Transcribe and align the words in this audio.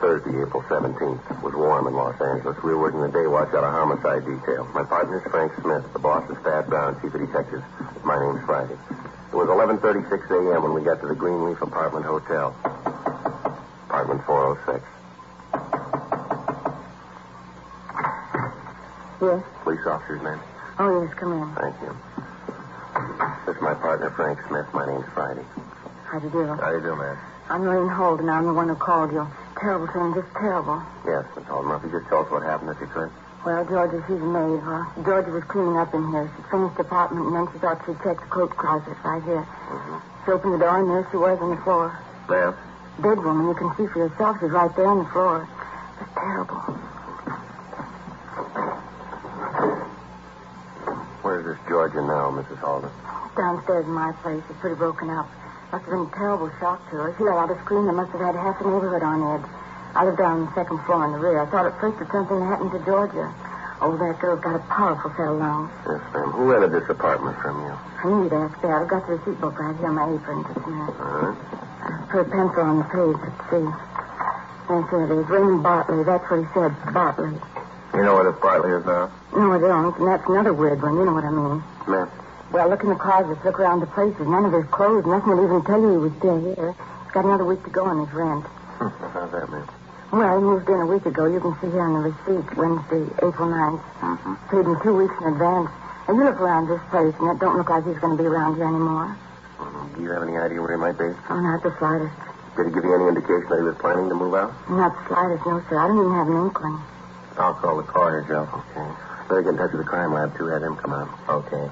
Thursday, 0.00 0.30
April 0.42 0.62
17th. 0.68 1.20
It 1.38 1.42
was 1.42 1.54
warm 1.54 1.86
in 1.86 1.94
Los 1.94 2.20
Angeles. 2.20 2.56
We 2.62 2.70
were 2.74 2.80
working 2.80 3.00
the 3.00 3.08
day 3.08 3.26
watch 3.26 3.48
out 3.54 3.64
of 3.64 3.72
homicide 3.72 4.24
detail. 4.24 4.68
My 4.74 4.84
partner 4.84 5.18
is 5.24 5.30
Frank 5.30 5.52
Smith. 5.60 5.84
The 5.92 5.98
boss 5.98 6.28
is 6.30 6.36
Thad 6.44 6.68
Brown, 6.68 7.00
chief 7.00 7.14
of 7.14 7.20
detectives. 7.20 7.64
My 8.04 8.18
name's 8.20 8.44
Friday. 8.44 8.74
It 8.74 9.36
was 9.36 9.48
11.36 9.48 10.30
a.m. 10.30 10.62
when 10.62 10.74
we 10.74 10.82
got 10.84 11.00
to 11.00 11.08
the 11.08 11.14
Greenleaf 11.14 11.60
Apartment 11.62 12.04
Hotel. 12.04 12.54
Apartment 13.88 14.24
406. 14.24 14.84
Yes. 19.22 19.42
Police 19.64 19.86
officer's 19.86 20.22
name. 20.22 20.40
Oh, 20.78 21.02
yes, 21.02 21.14
come 21.14 21.32
in. 21.32 21.48
Thank 21.56 21.76
you. 21.80 21.96
This 23.46 23.56
is 23.56 23.62
my 23.62 23.74
partner, 23.74 24.10
Frank 24.10 24.38
Smith. 24.46 24.66
My 24.74 24.86
name's 24.86 25.08
Friday. 25.14 25.44
How 26.04 26.18
do 26.18 26.26
you 26.26 26.32
do? 26.32 26.44
How 26.46 26.70
do 26.70 26.76
you 26.76 26.82
do, 26.82 26.96
man? 26.96 27.16
I'm 27.48 27.64
Lorraine 27.64 27.88
Holden. 27.88 28.28
I'm 28.28 28.44
the 28.46 28.52
one 28.52 28.68
who 28.68 28.74
called 28.76 29.12
you. 29.12 29.26
Terrible 29.60 29.86
thing, 29.88 30.12
just 30.14 30.32
terrible. 30.36 30.82
Yes, 31.06 31.24
Miss 31.34 31.44
Holden. 31.46 31.80
you 31.84 31.98
just 31.98 32.08
tell 32.08 32.20
us 32.24 32.30
what 32.30 32.42
happened 32.42 32.70
if 32.70 32.80
you 32.80 32.86
could. 32.88 33.10
Well, 33.44 33.64
Georgia, 33.64 34.04
she's 34.06 34.20
a 34.20 34.26
maid. 34.26 34.60
Well, 34.60 34.84
Georgia 35.04 35.30
was 35.30 35.44
cleaning 35.44 35.78
up 35.78 35.94
in 35.94 36.02
here. 36.10 36.28
She 36.36 36.42
finished 36.50 36.76
the 36.76 36.82
apartment, 36.82 37.26
and 37.26 37.34
then 37.36 37.46
she 37.52 37.58
thought 37.58 37.80
she'd 37.86 37.96
check 38.04 38.20
the 38.20 38.26
coat 38.28 38.50
closet 38.56 38.96
right 39.04 39.22
here. 39.22 39.46
Mm-hmm. 39.46 39.96
She 40.26 40.30
opened 40.32 40.54
the 40.54 40.58
door, 40.58 40.76
and 40.80 40.90
there 40.90 41.08
she 41.10 41.16
was 41.16 41.38
on 41.40 41.50
the 41.56 41.62
floor. 41.62 41.94
Ma'am? 42.28 42.52
Dead 43.00 43.18
woman. 43.22 43.46
You 43.48 43.54
can 43.54 43.70
see 43.78 43.86
for 43.92 44.00
yourself. 44.04 44.36
She's 44.40 44.50
right 44.50 44.74
there 44.76 44.88
on 44.88 44.98
the 44.98 45.10
floor. 45.14 45.48
It's 46.00 46.12
terrible. 46.12 46.60
Where's 51.22 51.44
this 51.46 51.58
Georgia 51.68 52.02
now, 52.02 52.34
Mrs. 52.34 52.58
Holden? 52.58 52.90
Downstairs 53.36 53.86
in 53.86 53.92
my 53.92 54.12
place. 54.20 54.42
She's 54.48 54.56
pretty 54.58 54.76
broken 54.76 55.08
up. 55.08 55.30
Must 55.72 55.84
have 55.84 55.90
been 55.90 56.06
a 56.06 56.16
terrible 56.16 56.50
shock 56.60 56.78
to 56.90 56.96
her. 56.96 57.14
She 57.18 57.24
let 57.24 57.36
out 57.36 57.50
a 57.50 57.58
scream 57.64 57.86
that 57.86 57.92
must 57.92 58.12
have 58.12 58.20
had 58.20 58.34
half 58.34 58.58
the 58.58 58.70
neighborhood 58.70 59.02
on 59.02 59.18
edge. 59.34 59.46
I 59.94 60.04
live 60.04 60.16
down 60.16 60.40
on 60.40 60.46
the 60.46 60.54
second 60.54 60.78
floor 60.84 61.04
in 61.06 61.12
the 61.12 61.18
rear. 61.18 61.40
I 61.40 61.46
thought 61.46 61.66
at 61.66 61.80
first 61.80 61.98
that 61.98 62.10
something 62.12 62.40
happened 62.40 62.70
to 62.72 62.80
Georgia. 62.84 63.32
Oh, 63.80 63.96
that 63.98 64.18
girl's 64.20 64.40
got 64.40 64.56
a 64.56 64.64
powerful 64.72 65.10
set 65.16 65.28
of 65.28 65.36
lungs. 65.36 65.68
Yes, 65.84 66.00
ma'am. 66.14 66.32
Who 66.32 66.48
rented 66.48 66.72
this 66.72 66.88
apartment 66.88 67.36
from 67.42 67.60
you? 67.60 67.74
I 67.76 68.04
knew 68.08 68.28
that. 68.30 68.56
I've 68.64 68.88
got 68.88 69.06
the 69.06 69.20
receipt 69.20 69.40
book 69.40 69.58
right 69.58 69.76
here 69.76 69.88
on 69.88 69.94
my 69.96 70.08
apron. 70.16 70.44
Just 70.48 70.64
a 70.64 70.70
minute. 70.70 70.96
All 70.96 71.12
right. 71.28 71.36
I 71.36 72.08
put 72.08 72.20
a 72.24 72.30
pencil 72.30 72.62
on 72.62 72.78
the 72.80 72.88
page. 72.88 73.18
Let's 73.20 73.44
see. 73.52 73.66
Yes, 74.70 74.86
it 74.92 75.10
is. 75.12 75.28
Raymond 75.28 75.62
Bartley. 75.62 76.04
That's 76.04 76.24
what 76.30 76.40
he 76.40 76.46
said. 76.54 76.72
Bartley. 76.94 77.36
You 77.94 78.02
know 78.04 78.14
where 78.16 78.30
this 78.32 78.40
Bartley 78.40 78.72
is 78.72 78.84
now? 78.86 79.12
No, 79.34 79.52
I 79.52 79.58
don't. 79.60 79.96
And 79.98 80.08
that's 80.08 80.24
another 80.28 80.54
weird 80.54 80.80
one. 80.80 80.96
You 80.96 81.04
know 81.04 81.12
what 81.12 81.24
I 81.24 81.30
mean. 81.30 81.62
Ma'am. 81.88 82.08
Well, 82.56 82.72
look 82.72 82.80
in 82.80 82.88
the 82.88 82.96
closets. 82.96 83.44
Look 83.44 83.60
around 83.60 83.84
the 83.84 83.92
places. 83.92 84.24
None 84.24 84.48
of 84.48 84.52
his 84.56 84.64
clothes. 84.72 85.04
Nothing 85.04 85.36
will 85.36 85.44
even 85.44 85.60
tell 85.68 85.76
you 85.76 85.92
he 85.92 86.00
was 86.08 86.16
still 86.16 86.40
here. 86.40 86.72
He's 86.72 87.12
got 87.12 87.28
another 87.28 87.44
week 87.44 87.60
to 87.68 87.68
go 87.68 87.84
on 87.84 88.00
his 88.00 88.08
rent. 88.16 88.48
How's 89.12 89.28
that, 89.36 89.52
ma'am? 89.52 89.68
Well, 90.08 90.32
he 90.32 90.40
moved 90.40 90.64
in 90.64 90.80
a 90.80 90.88
week 90.88 91.04
ago. 91.04 91.28
You 91.28 91.36
can 91.36 91.52
see 91.60 91.68
here 91.68 91.84
on 91.84 92.00
the 92.00 92.08
receipt, 92.08 92.48
Wednesday, 92.56 93.04
April 93.20 93.52
9th. 93.52 93.84
Mm-hmm. 94.00 94.34
Paid 94.48 94.64
him 94.72 94.76
two 94.80 94.96
weeks 94.96 95.12
in 95.20 95.36
advance. 95.36 95.68
And 96.08 96.16
you 96.16 96.24
look 96.24 96.40
around 96.40 96.72
this 96.72 96.80
place, 96.88 97.12
and 97.20 97.28
it 97.28 97.36
don't 97.44 97.60
look 97.60 97.68
like 97.68 97.84
he's 97.84 98.00
going 98.00 98.16
to 98.16 98.20
be 98.22 98.24
around 98.24 98.56
here 98.56 98.72
anymore. 98.72 99.12
Do 99.92 100.00
you 100.00 100.08
have 100.16 100.24
any 100.24 100.40
idea 100.40 100.56
where 100.56 100.72
he 100.72 100.80
might 100.80 100.96
be? 100.96 101.12
Oh, 101.12 101.36
not 101.36 101.60
the 101.60 101.76
slightest. 101.76 102.16
Did 102.56 102.72
he 102.72 102.72
give 102.72 102.88
you 102.88 102.94
any 102.96 103.12
indication 103.12 103.52
that 103.52 103.60
he 103.60 103.68
was 103.68 103.76
planning 103.84 104.08
to 104.08 104.16
move 104.16 104.32
out? 104.32 104.56
Not 104.72 104.96
the 104.96 105.12
slightest, 105.12 105.44
no, 105.44 105.60
sir. 105.68 105.76
I 105.76 105.92
don't 105.92 106.00
even 106.00 106.16
have 106.16 106.28
an 106.32 106.40
inkling. 106.40 106.80
I'll 107.36 107.52
call 107.60 107.76
the 107.76 107.84
coroner, 107.84 108.24
Joe. 108.24 108.48
Okay. 108.48 108.88
Better 109.28 109.44
get 109.44 109.52
in 109.52 109.60
touch 109.60 109.76
with 109.76 109.84
the 109.84 109.90
crime 109.92 110.16
lab, 110.16 110.32
too. 110.40 110.48
Have 110.48 110.64
him 110.64 110.80
come 110.80 110.96
out. 110.96 111.12
Okay. 111.28 111.68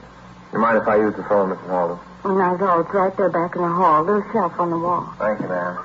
You 0.52 0.58
mind 0.58 0.78
if 0.78 0.86
I 0.88 0.96
use 0.96 1.14
the 1.16 1.24
phone, 1.24 1.50
Mrs. 1.50 1.68
Holden? 1.68 1.98
Not 2.24 2.54
at 2.54 2.62
all. 2.62 2.80
It's 2.80 2.94
right 2.94 3.14
there 3.16 3.28
back 3.28 3.56
in 3.56 3.62
the 3.62 3.68
hall. 3.68 4.02
Little 4.04 4.24
shelf 4.32 4.52
on 4.58 4.70
the 4.70 4.78
wall. 4.78 5.12
Thank 5.18 5.40
you, 5.40 5.48
ma'am. 5.48 5.78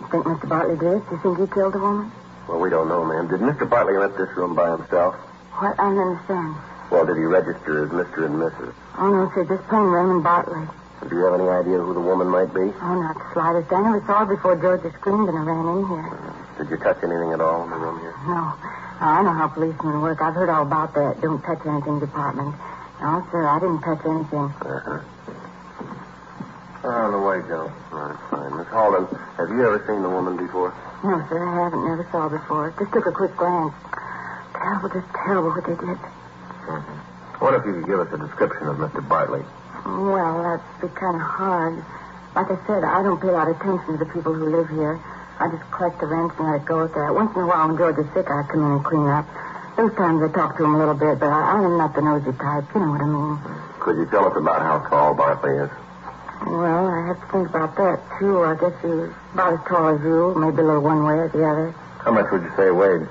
You 0.00 0.06
think 0.08 0.24
Mr. 0.24 0.48
Bartley 0.48 0.76
did? 0.76 1.02
Do 1.08 1.14
you 1.14 1.20
think 1.22 1.38
he 1.38 1.46
killed 1.52 1.74
the 1.74 1.78
woman? 1.80 2.10
Well, 2.48 2.60
we 2.60 2.70
don't 2.70 2.88
know, 2.88 3.04
ma'am. 3.04 3.28
Did 3.28 3.40
Mr. 3.40 3.68
Bartley 3.68 3.94
rent 3.94 4.16
this 4.16 4.30
room 4.36 4.54
by 4.54 4.70
himself? 4.76 5.16
What? 5.58 5.74
I 5.78 5.90
don't 5.90 5.98
understand. 5.98 6.54
Well, 6.90 7.04
did 7.04 7.16
he 7.16 7.24
register 7.24 7.84
as 7.84 7.90
Mr. 7.90 8.24
and 8.26 8.36
Mrs.? 8.38 8.72
Oh, 8.98 9.10
no, 9.10 9.30
sir. 9.34 9.44
Just 9.44 9.66
plain 9.68 9.82
Raymond 9.90 10.22
Bartley. 10.22 10.64
Do 11.08 11.14
you 11.14 11.24
have 11.24 11.34
any 11.40 11.48
idea 11.48 11.78
who 11.78 11.92
the 11.92 12.00
woman 12.00 12.28
might 12.28 12.54
be? 12.54 12.72
Oh, 12.72 12.94
not 13.02 13.14
the 13.18 13.26
slightest. 13.34 13.72
I 13.72 13.82
never 13.82 14.00
saw 14.06 14.24
her 14.24 14.34
before 14.34 14.56
Georgia 14.56 14.90
screamed 14.96 15.28
and 15.28 15.36
I 15.38 15.42
ran 15.42 15.66
in 15.66 15.86
here. 15.86 16.08
Did 16.58 16.70
you 16.70 16.76
touch 16.78 17.02
anything 17.02 17.32
at 17.32 17.40
all 17.40 17.64
in 17.64 17.70
the 17.70 17.76
room 17.76 18.00
here? 18.00 18.14
No. 18.26 18.54
Oh, 18.56 19.04
I 19.04 19.22
know 19.22 19.34
how 19.34 19.48
policemen 19.48 20.00
work. 20.00 20.22
I've 20.22 20.32
heard 20.34 20.48
all 20.48 20.62
about 20.62 20.94
that. 20.94 21.20
Don't 21.20 21.42
touch 21.42 21.60
anything 21.66 22.00
department. 22.00 22.54
No, 23.00 23.26
sir, 23.30 23.46
I 23.46 23.58
didn't 23.60 23.82
touch 23.82 24.00
anything. 24.06 24.48
Uh-huh. 24.60 25.00
On 26.86 27.12
the 27.12 27.18
way, 27.18 27.42
Joe. 27.48 27.72
All 27.92 27.98
right, 27.98 28.18
fine. 28.30 28.56
Miss 28.56 28.68
Holden, 28.68 29.06
have 29.36 29.50
you 29.50 29.66
ever 29.66 29.82
seen 29.86 30.02
the 30.02 30.08
woman 30.08 30.36
before? 30.36 30.70
No, 31.02 31.18
sir, 31.28 31.42
I 31.42 31.64
haven't. 31.64 31.84
Never 31.84 32.06
saw 32.12 32.28
her 32.28 32.38
before. 32.38 32.72
Just 32.78 32.92
took 32.92 33.06
a 33.06 33.12
quick 33.12 33.36
glance. 33.36 33.74
Terrible, 34.54 34.88
just 34.88 35.10
terrible 35.12 35.50
what 35.50 35.66
they 35.66 35.74
did. 35.74 35.98
Mm-hmm. 35.98 37.44
What 37.44 37.54
if 37.54 37.66
you 37.66 37.74
could 37.74 37.86
give 37.86 38.00
us 38.00 38.08
a 38.14 38.18
description 38.18 38.68
of 38.68 38.76
Mr. 38.78 39.06
Bartley? 39.06 39.44
Well, 39.84 40.42
that'd 40.42 40.64
be 40.80 40.88
kind 40.96 41.16
of 41.16 41.22
hard. 41.22 41.84
Like 42.34 42.50
I 42.50 42.58
said, 42.66 42.84
I 42.84 43.02
don't 43.02 43.20
pay 43.20 43.28
a 43.28 43.32
lot 43.32 43.48
of 43.48 43.60
attention 43.60 43.98
to 43.98 44.04
the 44.04 44.10
people 44.12 44.32
who 44.32 44.48
live 44.48 44.68
here. 44.70 44.98
I 45.38 45.48
just 45.50 45.68
collect 45.70 46.00
the 46.00 46.06
rent 46.06 46.32
and 46.38 46.48
let 46.48 46.62
it 46.62 46.64
go 46.64 46.84
at 46.84 46.94
that. 46.94 47.12
Once 47.12 47.34
in 47.36 47.42
a 47.42 47.46
while, 47.46 47.68
when 47.68 47.76
George 47.76 47.98
is 47.98 48.08
sick, 48.14 48.30
I 48.30 48.42
come 48.48 48.64
in 48.64 48.72
and 48.80 48.84
clean 48.84 49.06
up. 49.06 49.26
Those 49.76 49.92
times 49.94 50.22
I 50.22 50.32
talk 50.32 50.56
to 50.56 50.64
him 50.64 50.74
a 50.74 50.78
little 50.78 50.94
bit, 50.94 51.20
but 51.20 51.28
I, 51.28 51.60
I'm 51.60 51.76
not 51.76 51.94
the 51.94 52.00
nosy 52.00 52.32
type. 52.32 52.64
You 52.74 52.80
know 52.80 52.96
what 52.96 53.00
I 53.00 53.08
mean. 53.12 53.36
Could 53.80 53.96
you 54.00 54.06
tell 54.08 54.24
us 54.24 54.36
about 54.36 54.62
how 54.62 54.88
tall 54.88 55.14
Bartley 55.14 55.52
is? 55.52 55.70
Well, 56.48 56.86
I 56.88 57.12
have 57.12 57.20
to 57.20 57.26
think 57.28 57.48
about 57.52 57.76
that, 57.76 58.00
too. 58.18 58.40
I 58.40 58.56
guess 58.56 58.72
he's 58.80 59.12
about 59.36 59.52
as 59.52 59.60
tall 59.68 59.92
as 59.92 60.00
you, 60.00 60.32
maybe 60.36 60.64
a 60.64 60.64
little 60.64 60.80
one 60.80 61.04
way 61.04 61.20
or 61.20 61.28
the 61.28 61.44
other. 61.44 61.70
How 62.00 62.10
much 62.10 62.24
would 62.32 62.42
you 62.42 62.52
say 62.56 62.66
he 62.66 62.70
weighed? 62.72 63.04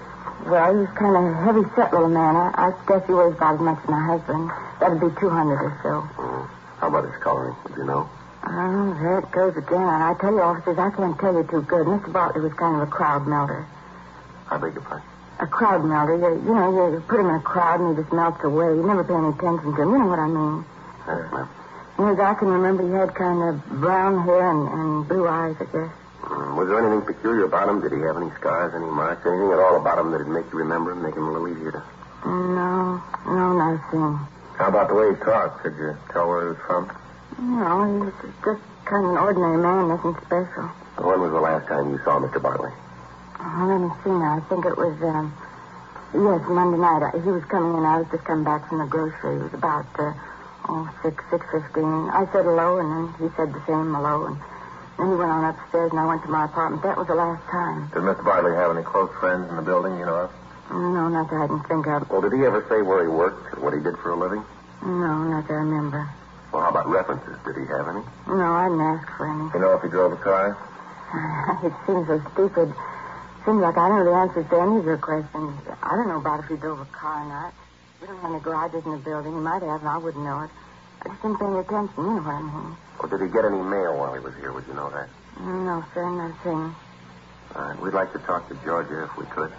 Well, 0.50 0.74
he's 0.74 0.90
kind 0.98 1.14
of 1.14 1.24
a 1.26 1.34
heavy 1.46 1.66
set 1.76 1.94
little 1.94 2.10
man. 2.10 2.36
I, 2.36 2.50
I 2.58 2.68
guess 2.90 3.06
he 3.06 3.14
weighs 3.14 3.38
about 3.38 3.56
as 3.56 3.62
much 3.62 3.80
as 3.82 3.90
my 3.90 4.02
husband. 4.02 4.50
That'd 4.82 5.02
be 5.02 5.10
200 5.22 5.62
or 5.62 5.74
so. 5.86 5.94
Mm. 6.18 6.50
How 6.82 6.88
about 6.90 7.06
his 7.06 7.18
coloring? 7.22 7.56
Do 7.70 7.82
you 7.82 7.86
know? 7.86 8.10
Oh, 8.42 8.98
there 9.02 9.20
it 9.20 9.30
goes 9.32 9.58
again. 9.58 9.86
I 10.02 10.14
tell 10.20 10.34
you, 10.34 10.42
officers, 10.42 10.78
I 10.78 10.90
can't 10.90 11.18
tell 11.20 11.34
you 11.34 11.46
too 11.46 11.62
good. 11.62 11.86
Mr. 11.86 12.14
Bartley 12.14 12.42
was 12.42 12.54
kind 12.54 12.82
of 12.82 12.88
a 12.88 12.92
crowd 12.92 13.28
melter. 13.28 13.66
I 14.50 14.58
beg 14.58 14.74
your 14.74 14.82
pardon? 14.82 15.06
A 15.40 15.48
crowd 15.48 15.84
melter. 15.84 16.16
You, 16.16 16.42
you 16.48 16.54
know, 16.56 16.92
you 16.94 17.04
put 17.08 17.20
him 17.20 17.28
in 17.28 17.36
a 17.36 17.42
crowd 17.42 17.82
and 17.82 17.98
he 17.98 18.02
just 18.02 18.14
melts 18.14 18.44
away. 18.44 18.68
You 18.68 18.84
never 18.88 19.04
pay 19.04 19.16
any 19.16 19.30
attention 19.30 19.76
to 19.76 19.82
him. 19.82 19.92
You 19.92 20.00
know 20.00 20.08
what 20.08 20.20
I 20.20 20.28
mean? 20.28 20.66
You 21.98 22.06
know, 22.06 22.14
as 22.14 22.20
I 22.20 22.34
can 22.36 22.48
remember, 22.48 22.84
he 22.88 22.92
had 22.94 23.14
kind 23.16 23.44
of 23.44 23.66
brown 23.82 24.24
hair 24.24 24.50
and, 24.52 24.68
and 24.68 25.08
blue 25.08 25.28
eyes, 25.28 25.56
I 25.60 25.66
guess. 25.66 25.92
Mm. 26.24 26.56
Was 26.56 26.68
there 26.68 26.80
anything 26.80 27.06
peculiar 27.06 27.46
about 27.46 27.70
him? 27.70 27.82
Did 27.82 27.92
he 27.92 28.00
have 28.02 28.18
any 28.18 28.32
scars, 28.40 28.74
any 28.74 28.86
marks, 28.88 29.26
anything 29.26 29.52
at 29.52 29.60
all 29.60 29.76
about 29.78 30.00
him 30.00 30.12
that'd 30.12 30.28
make 30.28 30.46
you 30.52 30.60
remember 30.60 30.92
him, 30.92 31.04
make 31.04 31.16
him 31.16 31.28
a 31.28 31.32
little 31.32 31.48
easier 31.48 31.72
to... 31.72 31.84
No, 32.26 33.04
no, 33.28 33.54
nothing. 33.54 34.20
How 34.58 34.70
about 34.70 34.88
the 34.88 34.96
way 34.96 35.10
he 35.14 35.16
talked? 35.20 35.62
Could 35.62 35.76
you 35.78 35.96
tell 36.12 36.28
where 36.28 36.42
he 36.42 36.48
was 36.56 36.58
from? 36.66 36.90
No, 37.38 37.84
he 37.86 38.00
was 38.08 38.14
just 38.44 38.64
kind 38.86 39.06
of 39.06 39.12
an 39.12 39.18
ordinary 39.18 39.58
man, 39.58 39.90
nothing 39.90 40.16
special. 40.26 40.72
When 40.98 41.20
was 41.22 41.32
the 41.32 41.40
last 41.44 41.68
time 41.68 41.92
you 41.92 42.00
saw 42.04 42.20
Mr. 42.20 42.42
Bartley? 42.42 42.72
Oh, 43.46 43.66
let 43.70 43.78
me 43.78 43.90
see 44.04 44.10
now. 44.10 44.38
I 44.38 44.42
think 44.50 44.66
it 44.66 44.76
was, 44.78 44.98
um, 45.06 45.30
yes, 46.18 46.42
Monday 46.50 46.78
night. 46.82 47.04
I- 47.14 47.18
He 47.22 47.30
was 47.30 47.46
coming 47.46 47.78
in. 47.78 47.86
I 47.86 48.00
was 48.02 48.08
just 48.10 48.24
coming 48.26 48.44
back 48.44 48.68
from 48.68 48.80
the 48.80 48.86
grocery. 48.90 49.38
It 49.38 49.44
was 49.44 49.54
about, 49.54 49.86
uh, 50.00 50.14
oh, 50.70 50.90
six, 51.04 51.24
six 51.30 51.46
fifteen. 51.52 52.10
I 52.10 52.26
said 52.34 52.46
hello, 52.46 52.78
and 52.80 52.90
then 52.92 53.06
he 53.22 53.30
said 53.38 53.54
the 53.54 53.62
same 53.68 53.94
hello, 53.94 54.26
and 54.26 54.38
then 54.98 55.08
he 55.12 55.16
went 55.16 55.30
on 55.32 55.46
upstairs, 55.46 55.92
and 55.92 56.00
I 56.00 56.06
went 56.06 56.24
to 56.24 56.30
my 56.30 56.46
apartment. 56.46 56.82
That 56.84 56.98
was 56.98 57.06
the 57.08 57.16
last 57.16 57.46
time. 57.52 57.90
Did 57.94 58.02
Mr. 58.04 58.24
Bartley 58.26 58.56
have 58.56 58.72
any 58.72 58.84
close 58.84 59.12
friends 59.20 59.48
in 59.50 59.56
the 59.56 59.62
building, 59.62 59.98
you 60.00 60.06
know 60.06 60.26
of? 60.26 60.32
No, 60.72 61.08
not 61.10 61.30
that 61.30 61.42
I 61.42 61.48
can 61.48 61.62
think 61.70 61.86
of. 61.86 62.10
Well, 62.10 62.22
did 62.22 62.34
he 62.34 62.44
ever 62.44 62.66
say 62.68 62.82
where 62.82 63.04
he 63.04 63.08
worked 63.08 63.54
or 63.56 63.62
what 63.62 63.74
he 63.74 63.80
did 63.80 63.96
for 64.00 64.10
a 64.12 64.16
living? 64.18 64.42
No, 64.82 65.14
not 65.30 65.48
that 65.48 65.54
I 65.54 65.58
remember. 65.58 66.10
Well, 66.52 66.64
how 66.64 66.70
about 66.70 66.90
references? 66.90 67.38
Did 67.46 67.56
he 67.58 67.66
have 67.78 67.88
any? 67.90 68.02
No, 68.26 68.54
I 68.56 68.64
didn't 68.70 68.82
ask 68.82 69.08
for 69.18 69.28
any. 69.28 69.46
You 69.54 69.60
know 69.60 69.74
if 69.78 69.84
he 69.84 69.90
drove 69.90 70.14
a 70.14 70.18
car? 70.18 70.58
it 71.64 71.74
seems 71.86 72.08
so 72.08 72.20
stupid. 72.34 72.74
Seems 73.46 73.62
like 73.62 73.78
I 73.78 73.90
know 73.90 74.04
the 74.04 74.12
answers 74.12 74.50
to 74.50 74.58
any 74.60 74.78
of 74.82 74.86
your 74.86 74.98
questions. 74.98 75.54
I 75.84 75.94
don't 75.94 76.08
know 76.08 76.18
about 76.18 76.40
if 76.42 76.50
he 76.50 76.56
drove 76.58 76.80
a 76.80 76.86
car 76.86 77.22
or 77.22 77.30
not. 77.30 77.54
We 78.02 78.08
don't 78.08 78.18
have 78.18 78.32
any 78.32 78.42
garages 78.42 78.84
in 78.86 78.92
the 78.92 78.98
building. 78.98 79.34
He 79.34 79.40
might 79.40 79.62
have, 79.62 79.82
and 79.82 79.90
I 79.90 79.98
wouldn't 79.98 80.24
know 80.24 80.42
it. 80.42 80.50
I 81.06 81.10
just 81.10 81.22
didn't 81.22 81.38
pay 81.38 81.46
any 81.46 81.60
attention. 81.62 81.94
You 81.98 82.18
know 82.18 82.26
what 82.26 82.34
I 82.34 82.42
mean. 82.42 82.76
Or 82.98 83.06
did 83.06 83.22
he 83.22 83.30
get 83.30 83.46
any 83.46 83.62
mail 83.62 84.02
while 84.02 84.18
he 84.18 84.20
was 84.20 84.34
here? 84.42 84.52
Would 84.52 84.66
you 84.66 84.74
know 84.74 84.90
that? 84.90 85.10
No, 85.40 85.86
sir, 85.94 86.10
nothing. 86.10 86.74
All 87.54 87.62
right. 87.62 87.80
We'd 87.80 87.94
like 87.94 88.12
to 88.14 88.20
talk 88.26 88.50
to 88.50 88.56
Georgia 88.66 89.04
if 89.06 89.16
we 89.16 89.26
could. 89.30 89.54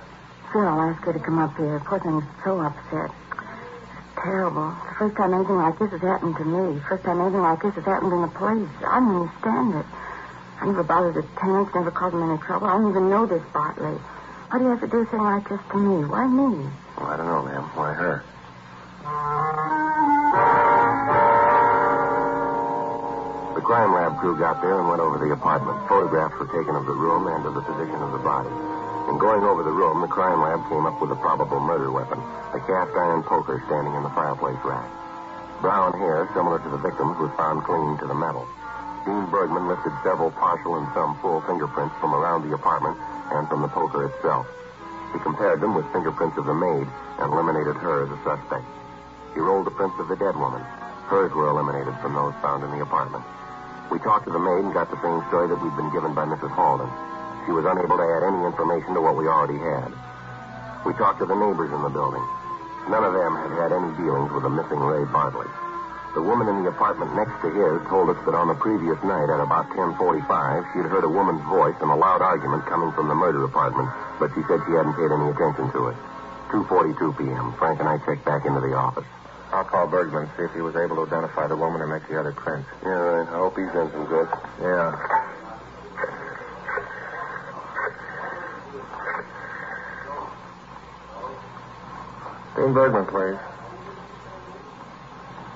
Sure, 0.50 0.66
I'll 0.66 0.90
ask 0.90 1.02
her 1.04 1.12
to 1.12 1.20
come 1.22 1.38
up 1.38 1.56
here. 1.56 1.78
Poor 1.86 2.00
thing's 2.00 2.24
so 2.42 2.58
upset. 2.58 3.14
It's 3.14 4.18
terrible. 4.18 4.74
It's 4.82 4.88
the 4.90 4.94
first 4.98 5.16
time 5.16 5.32
anything 5.32 5.62
like 5.62 5.78
this 5.78 5.90
has 5.94 6.02
happened 6.02 6.34
to 6.36 6.44
me. 6.44 6.80
First 6.88 7.04
time 7.04 7.20
anything 7.20 7.42
like 7.42 7.62
this 7.62 7.74
has 7.74 7.84
happened 7.84 8.12
in 8.12 8.22
the 8.22 8.34
place. 8.34 8.66
I 8.82 8.98
don't 8.98 9.30
understand 9.30 9.78
it. 9.78 9.86
I 10.60 10.66
never 10.66 10.82
bothered 10.82 11.14
the 11.14 11.22
tenants, 11.38 11.74
never 11.74 11.90
caused 11.90 12.14
them 12.14 12.28
any 12.28 12.38
trouble. 12.38 12.66
I 12.66 12.72
don't 12.78 12.90
even 12.90 13.10
know 13.10 13.26
this 13.26 13.42
Bartley. 13.52 13.98
Why 14.48 14.58
do 14.58 14.64
you 14.64 14.70
have 14.70 14.80
to 14.80 14.88
do 14.88 14.98
a 14.98 15.06
thing 15.06 15.20
like 15.20 15.48
this 15.48 15.60
to 15.70 15.76
me? 15.76 16.04
Why 16.06 16.26
me? 16.26 16.70
Well, 16.96 17.06
I 17.06 17.16
don't 17.16 17.26
know, 17.26 17.42
ma'am. 17.42 17.64
Why 17.74 17.92
her? 17.92 18.24
The 23.54 23.60
crime 23.60 23.92
lab 23.92 24.16
crew 24.18 24.38
got 24.38 24.62
there 24.62 24.78
and 24.78 24.88
went 24.88 25.00
over 25.00 25.18
the 25.18 25.32
apartment. 25.32 25.76
Photographs 25.88 26.38
were 26.38 26.46
taken 26.48 26.74
of 26.74 26.86
the 26.86 26.94
room 26.94 27.26
and 27.26 27.44
of 27.44 27.54
the 27.54 27.62
position 27.62 28.00
of 28.00 28.12
the 28.12 28.22
body. 28.24 28.50
In 29.10 29.18
going 29.18 29.44
over 29.44 29.62
the 29.62 29.70
room, 29.70 30.00
the 30.00 30.08
crime 30.08 30.40
lab 30.40 30.66
came 30.68 30.86
up 30.86 31.00
with 31.00 31.10
a 31.12 31.16
probable 31.16 31.60
murder 31.60 31.90
weapon, 31.90 32.18
a 32.18 32.60
cast 32.64 32.96
iron 32.96 33.22
poker 33.22 33.62
standing 33.66 33.94
in 33.94 34.02
the 34.02 34.10
fireplace 34.10 34.58
rack. 34.64 34.90
Brown 35.60 35.92
hair, 35.98 36.28
similar 36.34 36.58
to 36.58 36.68
the 36.68 36.78
victim's, 36.78 37.18
was 37.18 37.30
found 37.36 37.62
clinging 37.62 37.98
to 37.98 38.06
the 38.06 38.14
metal. 38.14 38.48
Dean 39.06 39.30
Bergman 39.30 39.70
lifted 39.70 39.94
several 40.02 40.34
partial 40.34 40.82
and 40.82 40.90
some 40.90 41.14
full 41.22 41.40
fingerprints 41.46 41.94
from 42.02 42.10
around 42.12 42.42
the 42.42 42.58
apartment 42.58 42.98
and 43.30 43.46
from 43.46 43.62
the 43.62 43.70
poker 43.70 44.10
itself. 44.10 44.50
He 45.14 45.22
compared 45.22 45.62
them 45.62 45.78
with 45.78 45.86
fingerprints 45.94 46.36
of 46.36 46.44
the 46.44 46.58
maid 46.58 46.90
and 47.22 47.32
eliminated 47.32 47.78
her 47.78 48.02
as 48.02 48.10
a 48.10 48.18
suspect. 48.26 48.66
He 49.32 49.38
rolled 49.38 49.66
the 49.66 49.78
prints 49.78 49.94
of 50.02 50.08
the 50.08 50.18
dead 50.18 50.34
woman. 50.34 50.60
Hers 51.06 51.30
were 51.32 51.46
eliminated 51.46 51.94
from 52.02 52.18
those 52.18 52.34
found 52.42 52.66
in 52.66 52.70
the 52.74 52.82
apartment. 52.82 53.22
We 53.94 54.02
talked 54.02 54.26
to 54.26 54.34
the 54.34 54.42
maid 54.42 54.66
and 54.66 54.74
got 54.74 54.90
the 54.90 54.98
same 54.98 55.22
story 55.30 55.46
that 55.54 55.62
we'd 55.62 55.78
been 55.78 55.94
given 55.94 56.10
by 56.10 56.26
Mrs. 56.26 56.50
Holden. 56.50 56.90
She 57.46 57.54
was 57.54 57.62
unable 57.62 58.02
to 58.02 58.06
add 58.10 58.26
any 58.26 58.42
information 58.42 58.98
to 58.98 59.00
what 59.00 59.14
we 59.14 59.30
already 59.30 59.62
had. 59.62 59.94
We 60.82 60.98
talked 60.98 61.22
to 61.22 61.30
the 61.30 61.38
neighbors 61.38 61.70
in 61.70 61.78
the 61.78 61.94
building. 61.94 62.26
None 62.90 63.06
of 63.06 63.14
them 63.14 63.38
had 63.38 63.54
had 63.54 63.70
any 63.70 63.94
dealings 64.02 64.34
with 64.34 64.42
the 64.42 64.50
missing 64.50 64.82
Ray 64.82 65.06
Bartley. 65.14 65.46
The 66.16 66.24
woman 66.24 66.48
in 66.48 66.64
the 66.64 66.72
apartment 66.72 67.12
next 67.12 67.36
to 67.44 67.52
his 67.52 67.76
told 67.92 68.08
us 68.08 68.16
that 68.24 68.32
on 68.32 68.48
the 68.48 68.56
previous 68.56 68.96
night 69.04 69.28
at 69.28 69.36
about 69.36 69.68
10:45, 69.76 70.00
she 70.72 70.80
had 70.80 70.88
heard 70.88 71.04
a 71.04 71.12
woman's 71.12 71.44
voice 71.44 71.76
and 71.84 71.92
a 71.92 71.94
loud 71.94 72.24
argument 72.24 72.64
coming 72.64 72.88
from 72.96 73.12
the 73.12 73.14
murder 73.14 73.44
apartment, 73.44 73.84
but 74.16 74.32
she 74.32 74.40
said 74.48 74.56
she 74.64 74.72
hadn't 74.72 74.96
paid 74.96 75.12
any 75.12 75.28
attention 75.28 75.68
to 75.76 75.92
it. 75.92 75.96
2:42 76.48 77.20
p.m. 77.20 77.52
Frank 77.60 77.84
and 77.84 77.88
I 77.92 78.00
checked 78.08 78.24
back 78.24 78.48
into 78.48 78.64
the 78.64 78.72
office. 78.72 79.04
I'll 79.52 79.68
call 79.68 79.88
Bergman, 79.92 80.32
see 80.40 80.48
if 80.48 80.56
he 80.56 80.64
was 80.64 80.72
able 80.74 80.96
to 80.96 81.04
identify 81.04 81.52
the 81.52 81.56
woman 81.60 81.84
and 81.84 81.92
make 81.92 82.08
the 82.08 82.16
other 82.18 82.32
prints. 82.32 82.64
Yeah, 82.80 82.96
right. 82.96 83.28
I 83.28 83.36
hope 83.36 83.52
he's 83.52 83.68
in 83.76 83.92
some 83.92 84.08
good. 84.08 84.28
Yeah. 84.64 84.96
Dean 92.56 92.72
Bergman, 92.72 93.04
please. 93.04 93.55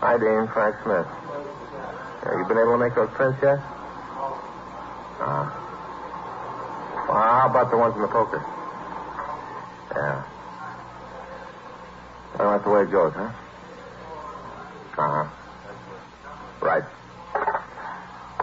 Hi, 0.01 0.17
Dean. 0.17 0.49
Frank 0.57 0.75
Smith. 0.81 1.05
Yeah, 1.05 2.33
you 2.33 2.45
been 2.49 2.57
able 2.57 2.81
to 2.81 2.83
make 2.89 2.97
those 2.97 3.13
prints 3.13 3.37
yet? 3.45 3.61
Uh, 5.21 5.45
well, 7.05 7.21
how 7.21 7.53
about 7.53 7.69
the 7.69 7.77
ones 7.77 7.93
in 7.93 8.01
the 8.01 8.09
poker? 8.09 8.41
Yeah. 9.93 10.25
Well, 12.41 12.49
that's 12.57 12.65
the 12.65 12.73
way 12.73 12.81
it 12.89 12.93
goes, 12.93 13.13
huh? 13.13 13.29
Uh-huh. 15.05 15.27
Right. 16.65 16.87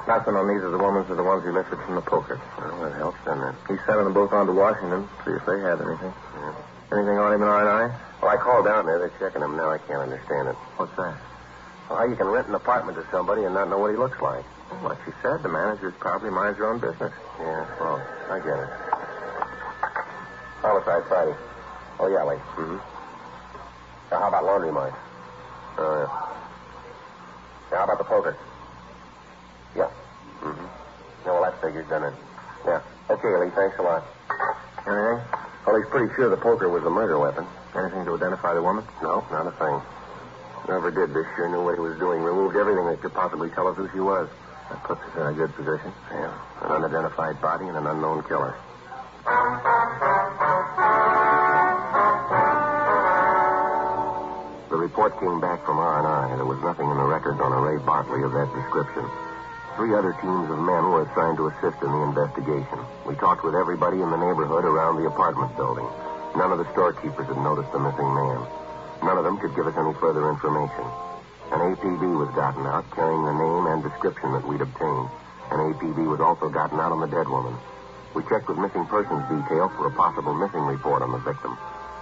Nothing 0.06 0.38
on 0.38 0.46
these 0.46 0.62
of 0.62 0.72
the 0.78 0.82
woman's 0.82 1.10
are 1.10 1.18
the 1.18 1.26
ones 1.26 1.42
he 1.42 1.50
lifted 1.58 1.82
from 1.90 1.98
the 1.98 2.06
poker. 2.06 2.38
Well, 2.62 2.86
that 2.86 2.94
helps, 3.02 3.18
doesn't 3.26 3.42
it? 3.50 3.56
He's 3.66 3.82
sending 3.90 4.06
them 4.06 4.14
both 4.14 4.30
on 4.30 4.46
to 4.46 4.54
Washington, 4.54 5.10
see 5.26 5.34
if 5.34 5.42
they 5.42 5.58
have 5.66 5.82
anything. 5.82 6.14
Yeah. 6.38 6.54
Anything 6.94 7.18
on 7.18 7.34
him 7.34 7.42
in 7.42 7.50
R&I? 7.50 7.86
Well, 8.22 8.30
I 8.30 8.38
called 8.46 8.70
down 8.70 8.86
there. 8.86 9.02
They're 9.02 9.18
checking 9.18 9.42
him 9.42 9.58
now. 9.58 9.74
I 9.74 9.82
can't 9.90 10.06
understand 10.06 10.54
it. 10.54 10.58
What's 10.78 10.94
that? 11.02 11.37
Well, 11.88 12.00
how 12.00 12.06
you 12.08 12.16
can 12.20 12.28
rent 12.28 12.48
an 12.52 12.56
apartment 12.56 13.00
to 13.00 13.06
somebody 13.12 13.44
and 13.48 13.56
not 13.56 13.72
know 13.72 13.80
what 13.80 13.92
he 13.92 13.98
looks 13.98 14.20
like? 14.20 14.44
Well, 14.72 14.92
like 14.92 15.00
she 15.08 15.12
said, 15.24 15.40
the 15.40 15.48
manager's 15.48 15.96
probably 16.04 16.30
minds 16.36 16.60
her 16.60 16.68
own 16.68 16.80
business. 16.84 17.14
Yeah, 17.40 17.64
well, 17.80 17.98
I 18.28 18.38
get 18.44 18.58
it. 18.60 18.72
Homicide 20.60 21.04
Friday. 21.08 21.36
Oh, 22.04 22.08
yeah, 22.12 22.24
wait. 22.28 22.44
Mm-hmm. 22.60 22.80
Now, 24.12 24.18
how 24.20 24.28
about 24.28 24.44
laundry 24.44 24.74
mines? 24.76 25.00
Oh, 25.80 25.88
yeah. 25.88 26.10
Now, 27.72 27.78
how 27.80 27.86
about 27.88 28.00
the 28.04 28.10
poker? 28.12 28.34
Yeah. 29.80 29.92
Mm-hmm. 30.44 30.68
Yeah, 31.24 31.32
well, 31.32 31.44
that 31.48 31.56
figures, 31.64 31.88
doesn't 31.88 32.04
it? 32.04 32.16
Yeah. 32.68 32.82
Okay, 33.16 33.32
Lee, 33.40 33.52
thanks 33.56 33.80
a 33.80 33.84
lot. 33.88 34.04
Anything? 34.84 35.20
Well, 35.64 35.76
he's 35.80 35.90
pretty 35.92 36.12
sure 36.20 36.28
the 36.32 36.44
poker 36.44 36.68
was 36.68 36.84
the 36.84 36.92
murder 36.92 37.16
weapon. 37.20 37.48
Anything 37.76 38.04
to 38.08 38.12
identify 38.20 38.52
the 38.56 38.64
woman? 38.64 38.84
No, 39.00 39.24
not 39.32 39.48
a 39.48 39.56
thing. 39.56 39.78
Whoever 40.68 40.92
did 40.92 41.16
this 41.16 41.24
sure 41.40 41.48
knew 41.48 41.64
what 41.64 41.76
he 41.76 41.80
was 41.80 41.98
doing. 41.98 42.22
Removed 42.22 42.58
everything 42.58 42.86
that 42.92 43.00
could 43.00 43.14
possibly 43.14 43.50
tell 43.56 43.72
us 43.72 43.78
who 43.78 43.88
she 43.96 44.04
was. 44.04 44.28
That 44.68 44.84
puts 44.84 45.00
us 45.00 45.16
in 45.16 45.24
a 45.24 45.32
good 45.32 45.56
position. 45.56 45.96
Yeah. 46.12 46.28
An 46.60 46.84
unidentified 46.84 47.40
body 47.40 47.72
and 47.72 47.78
an 47.80 47.88
unknown 47.88 48.28
killer. 48.28 48.52
The 54.68 54.76
report 54.76 55.16
came 55.24 55.40
back 55.40 55.64
from 55.64 55.80
R&I. 55.80 56.36
There 56.36 56.44
was 56.44 56.60
nothing 56.60 56.92
in 56.92 56.98
the 57.00 57.08
records 57.08 57.40
on 57.40 57.56
a 57.56 57.60
Ray 57.64 57.80
Bartley 57.88 58.28
of 58.28 58.36
that 58.36 58.52
description. 58.52 59.08
Three 59.80 59.96
other 59.96 60.12
teams 60.20 60.52
of 60.52 60.60
men 60.60 60.84
were 60.92 61.08
assigned 61.08 61.40
to 61.40 61.48
assist 61.48 61.80
in 61.80 61.88
the 61.96 62.04
investigation. 62.12 62.84
We 63.08 63.16
talked 63.16 63.48
with 63.48 63.56
everybody 63.56 64.04
in 64.04 64.12
the 64.12 64.20
neighborhood 64.20 64.68
around 64.68 65.00
the 65.00 65.08
apartment 65.08 65.56
building. 65.56 65.88
None 66.36 66.52
of 66.52 66.60
the 66.60 66.68
storekeepers 66.76 67.28
had 67.32 67.40
noticed 67.40 67.72
the 67.72 67.80
missing 67.80 68.12
man. 68.12 68.67
None 69.04 69.18
of 69.18 69.24
them 69.24 69.38
could 69.38 69.56
give 69.56 69.68
us 69.68 69.78
any 69.78 69.94
further 70.00 70.30
information. 70.30 70.86
An 71.52 71.60
APB 71.64 72.04
was 72.18 72.34
gotten 72.36 72.66
out 72.68 72.84
carrying 72.92 73.24
the 73.24 73.34
name 73.34 73.66
and 73.72 73.84
description 73.84 74.34
that 74.34 74.46
we'd 74.48 74.62
obtained. 74.62 75.10
An 75.52 75.60
APB 75.72 76.04
was 76.10 76.20
also 76.20 76.50
gotten 76.50 76.80
out 76.80 76.92
on 76.92 77.00
the 77.00 77.08
dead 77.08 77.30
woman. 77.30 77.56
We 78.14 78.24
checked 78.28 78.50
with 78.50 78.58
missing 78.58 78.86
persons 78.88 79.24
detail 79.32 79.70
for 79.78 79.88
a 79.88 79.94
possible 79.96 80.34
missing 80.34 80.66
report 80.66 81.02
on 81.02 81.12
the 81.12 81.24
victim. 81.24 81.56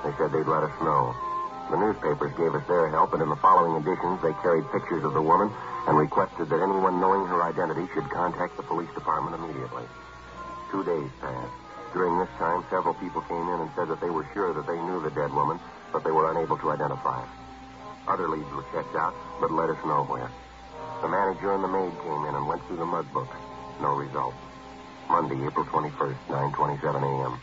They 0.03 0.13
said 0.17 0.31
they'd 0.31 0.49
let 0.49 0.63
us 0.63 0.73
know. 0.81 1.13
The 1.69 1.77
newspapers 1.77 2.33
gave 2.37 2.53
us 2.53 2.65
their 2.67 2.89
help, 2.89 3.13
and 3.13 3.21
in 3.21 3.29
the 3.29 3.41
following 3.41 3.81
editions, 3.81 4.21
they 4.21 4.33
carried 4.41 4.69
pictures 4.71 5.03
of 5.03 5.13
the 5.13 5.21
woman 5.21 5.49
and 5.87 5.97
requested 5.97 6.49
that 6.49 6.61
anyone 6.61 7.01
knowing 7.01 7.25
her 7.25 7.41
identity 7.41 7.85
should 7.93 8.09
contact 8.09 8.57
the 8.57 8.63
police 8.63 8.89
department 8.93 9.35
immediately. 9.35 9.83
Two 10.71 10.83
days 10.83 11.09
passed. 11.21 11.53
During 11.93 12.17
this 12.19 12.29
time, 12.37 12.65
several 12.69 12.93
people 12.95 13.21
came 13.21 13.45
in 13.49 13.59
and 13.61 13.69
said 13.75 13.87
that 13.89 14.01
they 14.01 14.09
were 14.09 14.27
sure 14.33 14.53
that 14.53 14.67
they 14.67 14.77
knew 14.77 15.01
the 15.01 15.09
dead 15.11 15.33
woman, 15.33 15.59
but 15.91 16.03
they 16.03 16.11
were 16.11 16.31
unable 16.31 16.57
to 16.57 16.71
identify 16.71 17.21
her. 17.21 17.29
Other 18.07 18.29
leads 18.29 18.49
were 18.53 18.65
checked 18.71 18.95
out, 18.95 19.13
but 19.41 19.51
led 19.51 19.69
us 19.69 19.81
nowhere. 19.85 20.29
The 21.01 21.09
manager 21.09 21.53
and 21.53 21.63
the 21.63 21.71
maid 21.73 21.93
came 22.05 22.21
in 22.29 22.33
and 22.35 22.45
went 22.47 22.61
through 22.67 22.77
the 22.77 22.85
mug 22.85 23.11
book. 23.13 23.29
No 23.81 23.93
result. 23.97 24.33
Monday, 25.09 25.37
April 25.45 25.65
21st, 25.65 26.17
9.27 26.29 27.01
a.m. 27.01 27.33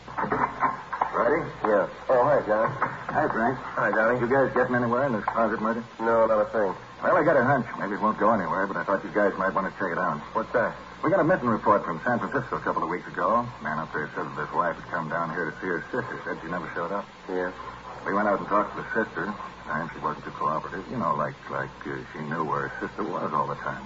Ready? 1.13 1.41
Yeah. 1.63 1.85
Oh, 2.09 2.21
hi, 2.25 2.41
John. 2.49 2.67
Hi, 3.13 3.25
Frank. 3.29 3.55
Hi, 3.77 3.87
Johnny. 3.93 4.17
You 4.19 4.27
guys 4.27 4.49
getting 4.57 4.75
anywhere 4.75 5.05
in 5.05 5.13
this 5.13 5.23
closet 5.29 5.61
murder? 5.61 5.85
No, 6.01 6.25
not 6.25 6.41
a 6.41 6.49
thing. 6.49 6.73
Well, 7.05 7.13
I 7.13 7.21
got 7.21 7.37
a 7.37 7.45
hunch. 7.45 7.67
Maybe 7.77 7.93
it 7.95 8.01
won't 8.01 8.17
go 8.17 8.33
anywhere, 8.33 8.65
but 8.65 8.81
I 8.81 8.83
thought 8.83 9.03
you 9.05 9.13
guys 9.13 9.31
might 9.37 9.53
want 9.53 9.69
to 9.69 9.73
check 9.77 9.93
it 9.93 9.99
out. 10.01 10.19
What's 10.33 10.49
that? 10.57 10.73
We 11.05 11.11
got 11.11 11.19
a 11.21 11.27
missing 11.27 11.51
report 11.51 11.85
from 11.85 12.01
San 12.01 12.17
Francisco 12.17 12.57
a 12.57 12.63
couple 12.65 12.81
of 12.81 12.89
weeks 12.89 13.05
ago. 13.05 13.45
Man 13.61 13.77
up 13.77 13.91
there 13.93 14.09
said 14.15 14.25
that 14.25 14.39
his 14.39 14.51
wife 14.55 14.73
had 14.79 14.87
come 14.89 15.11
down 15.11 15.29
here 15.35 15.51
to 15.51 15.53
see 15.61 15.67
her 15.69 15.83
sister. 15.93 16.15
Said 16.25 16.39
she 16.41 16.49
never 16.49 16.65
showed 16.73 16.91
up. 16.95 17.05
Yeah. 17.29 17.51
We 18.03 18.11
went 18.13 18.27
out 18.29 18.39
and 18.43 18.47
talked 18.51 18.71
to 18.75 18.77
the 18.83 18.89
sister. 18.93 19.25
And 19.63 19.83
she 19.95 19.99
wasn't 20.03 20.23
too 20.27 20.35
cooperative. 20.35 20.85
You 20.91 20.99
know, 20.99 21.11
like 21.15 21.37
like 21.49 21.75
uh, 21.87 21.91
she 22.11 22.19
knew 22.27 22.43
where 22.43 22.67
her 22.67 22.73
sister 22.83 23.03
was 23.07 23.29
all 23.31 23.47
the 23.47 23.59
time. 23.63 23.85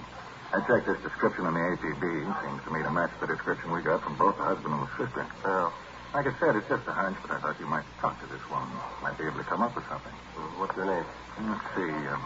I 0.50 0.58
checked 0.66 0.86
this 0.90 1.00
description 1.06 1.44
in 1.46 1.54
the 1.54 1.64
APB. 1.76 2.02
Seems 2.42 2.60
to 2.66 2.70
me 2.72 2.80
to 2.82 2.92
match 2.92 3.14
the 3.20 3.28
description 3.30 3.70
we 3.70 3.80
got 3.86 4.00
from 4.02 4.16
both 4.18 4.34
the 4.40 4.46
husband 4.48 4.72
and 4.74 4.82
the 4.82 4.92
sister. 4.98 5.22
Well, 5.44 5.68
Like 6.16 6.24
I 6.24 6.34
said, 6.40 6.52
it's 6.56 6.70
just 6.72 6.84
a 6.88 6.94
hunch, 6.96 7.16
but 7.20 7.30
I 7.36 7.38
thought 7.44 7.56
you 7.60 7.68
might 7.68 7.84
talk 8.00 8.16
to 8.24 8.26
this 8.32 8.40
woman. 8.48 8.72
Might 9.04 9.14
be 9.20 9.28
able 9.28 9.38
to 9.44 9.48
come 9.48 9.60
up 9.60 9.76
with 9.76 9.84
something. 9.92 10.16
What's 10.56 10.72
her 10.74 10.88
name? 10.88 11.06
Let's 11.52 11.66
see. 11.76 11.92
Um, 11.92 12.22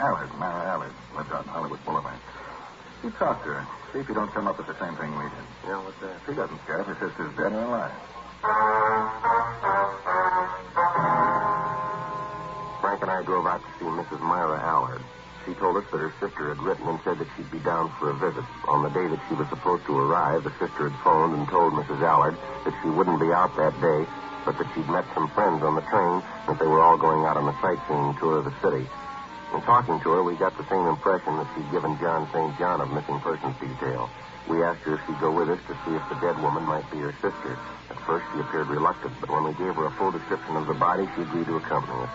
Allard, 0.00 0.32
Mara 0.40 0.62
Allard, 0.74 0.96
lives 1.12 1.30
out 1.36 1.44
in 1.44 1.50
Hollywood 1.52 1.82
Boulevard. 1.84 2.20
You 3.04 3.12
talk 3.20 3.36
to 3.44 3.48
her. 3.52 3.62
See 3.92 4.00
if 4.00 4.08
you 4.08 4.16
don't 4.16 4.32
come 4.32 4.48
up 4.48 4.56
with 4.58 4.66
the 4.72 4.78
same 4.80 4.96
thing 4.96 5.12
we 5.12 5.28
did. 5.28 5.46
Yeah, 5.68 5.78
what's 5.84 6.00
that? 6.02 6.16
She 6.24 6.32
doesn't 6.34 6.60
care 6.66 6.80
if 6.82 6.86
her 6.88 6.98
sister's 7.04 7.32
dead 7.36 7.52
or 7.52 7.62
alive. 7.68 8.15
Frank 12.80 13.02
and 13.02 13.10
I 13.10 13.22
drove 13.24 13.46
out 13.46 13.62
to 13.62 13.68
see 13.78 13.84
Mrs. 13.86 14.20
Myra 14.20 14.60
Allard. 14.60 15.02
She 15.46 15.54
told 15.54 15.76
us 15.76 15.84
that 15.92 15.98
her 15.98 16.12
sister 16.20 16.48
had 16.48 16.62
written 16.62 16.88
and 16.88 16.98
said 17.04 17.18
that 17.18 17.28
she'd 17.36 17.50
be 17.50 17.60
down 17.60 17.90
for 17.98 18.10
a 18.10 18.14
visit. 18.14 18.44
On 18.66 18.82
the 18.82 18.90
day 18.90 19.06
that 19.06 19.20
she 19.28 19.34
was 19.34 19.48
supposed 19.48 19.86
to 19.86 19.96
arrive, 19.96 20.42
the 20.44 20.50
sister 20.58 20.90
had 20.90 21.00
phoned 21.04 21.34
and 21.38 21.46
told 21.48 21.72
Mrs. 21.72 22.02
Allard 22.02 22.36
that 22.64 22.74
she 22.82 22.88
wouldn't 22.90 23.20
be 23.20 23.32
out 23.32 23.54
that 23.56 23.72
day, 23.80 24.06
but 24.44 24.58
that 24.58 24.66
she'd 24.74 24.88
met 24.88 25.06
some 25.14 25.28
friends 25.30 25.62
on 25.62 25.76
the 25.76 25.86
train, 25.86 26.22
that 26.48 26.58
they 26.58 26.66
were 26.66 26.82
all 26.82 26.98
going 26.98 27.24
out 27.24 27.36
on 27.36 27.46
a 27.48 27.54
sightseeing 27.62 28.14
tour 28.18 28.38
of 28.38 28.44
the 28.44 28.54
city. 28.60 28.88
In 29.54 29.62
talking 29.62 30.00
to 30.00 30.10
her, 30.10 30.22
we 30.22 30.34
got 30.34 30.56
the 30.58 30.66
same 30.66 30.86
impression 30.86 31.36
that 31.38 31.46
she'd 31.54 31.70
given 31.70 31.96
John 31.98 32.28
St. 32.32 32.58
John 32.58 32.80
of 32.80 32.90
missing 32.90 33.20
persons 33.20 33.54
detail. 33.62 34.10
We 34.46 34.62
asked 34.62 34.82
her 34.86 34.94
if 34.94 35.02
she'd 35.06 35.18
go 35.18 35.34
with 35.34 35.50
us 35.50 35.62
to 35.66 35.74
see 35.84 35.94
if 35.98 36.04
the 36.08 36.18
dead 36.22 36.38
woman 36.38 36.62
might 36.64 36.86
be 36.94 36.98
her 37.02 37.12
sister. 37.18 37.58
At 37.90 37.98
first, 38.06 38.24
she 38.32 38.38
appeared 38.40 38.68
reluctant, 38.70 39.14
but 39.20 39.30
when 39.30 39.44
we 39.50 39.54
gave 39.58 39.74
her 39.74 39.86
a 39.90 39.94
full 39.98 40.12
description 40.14 40.54
of 40.56 40.66
the 40.70 40.78
body, 40.78 41.04
she 41.14 41.22
agreed 41.26 41.46
to 41.50 41.56
accompany 41.58 42.06
us. 42.06 42.14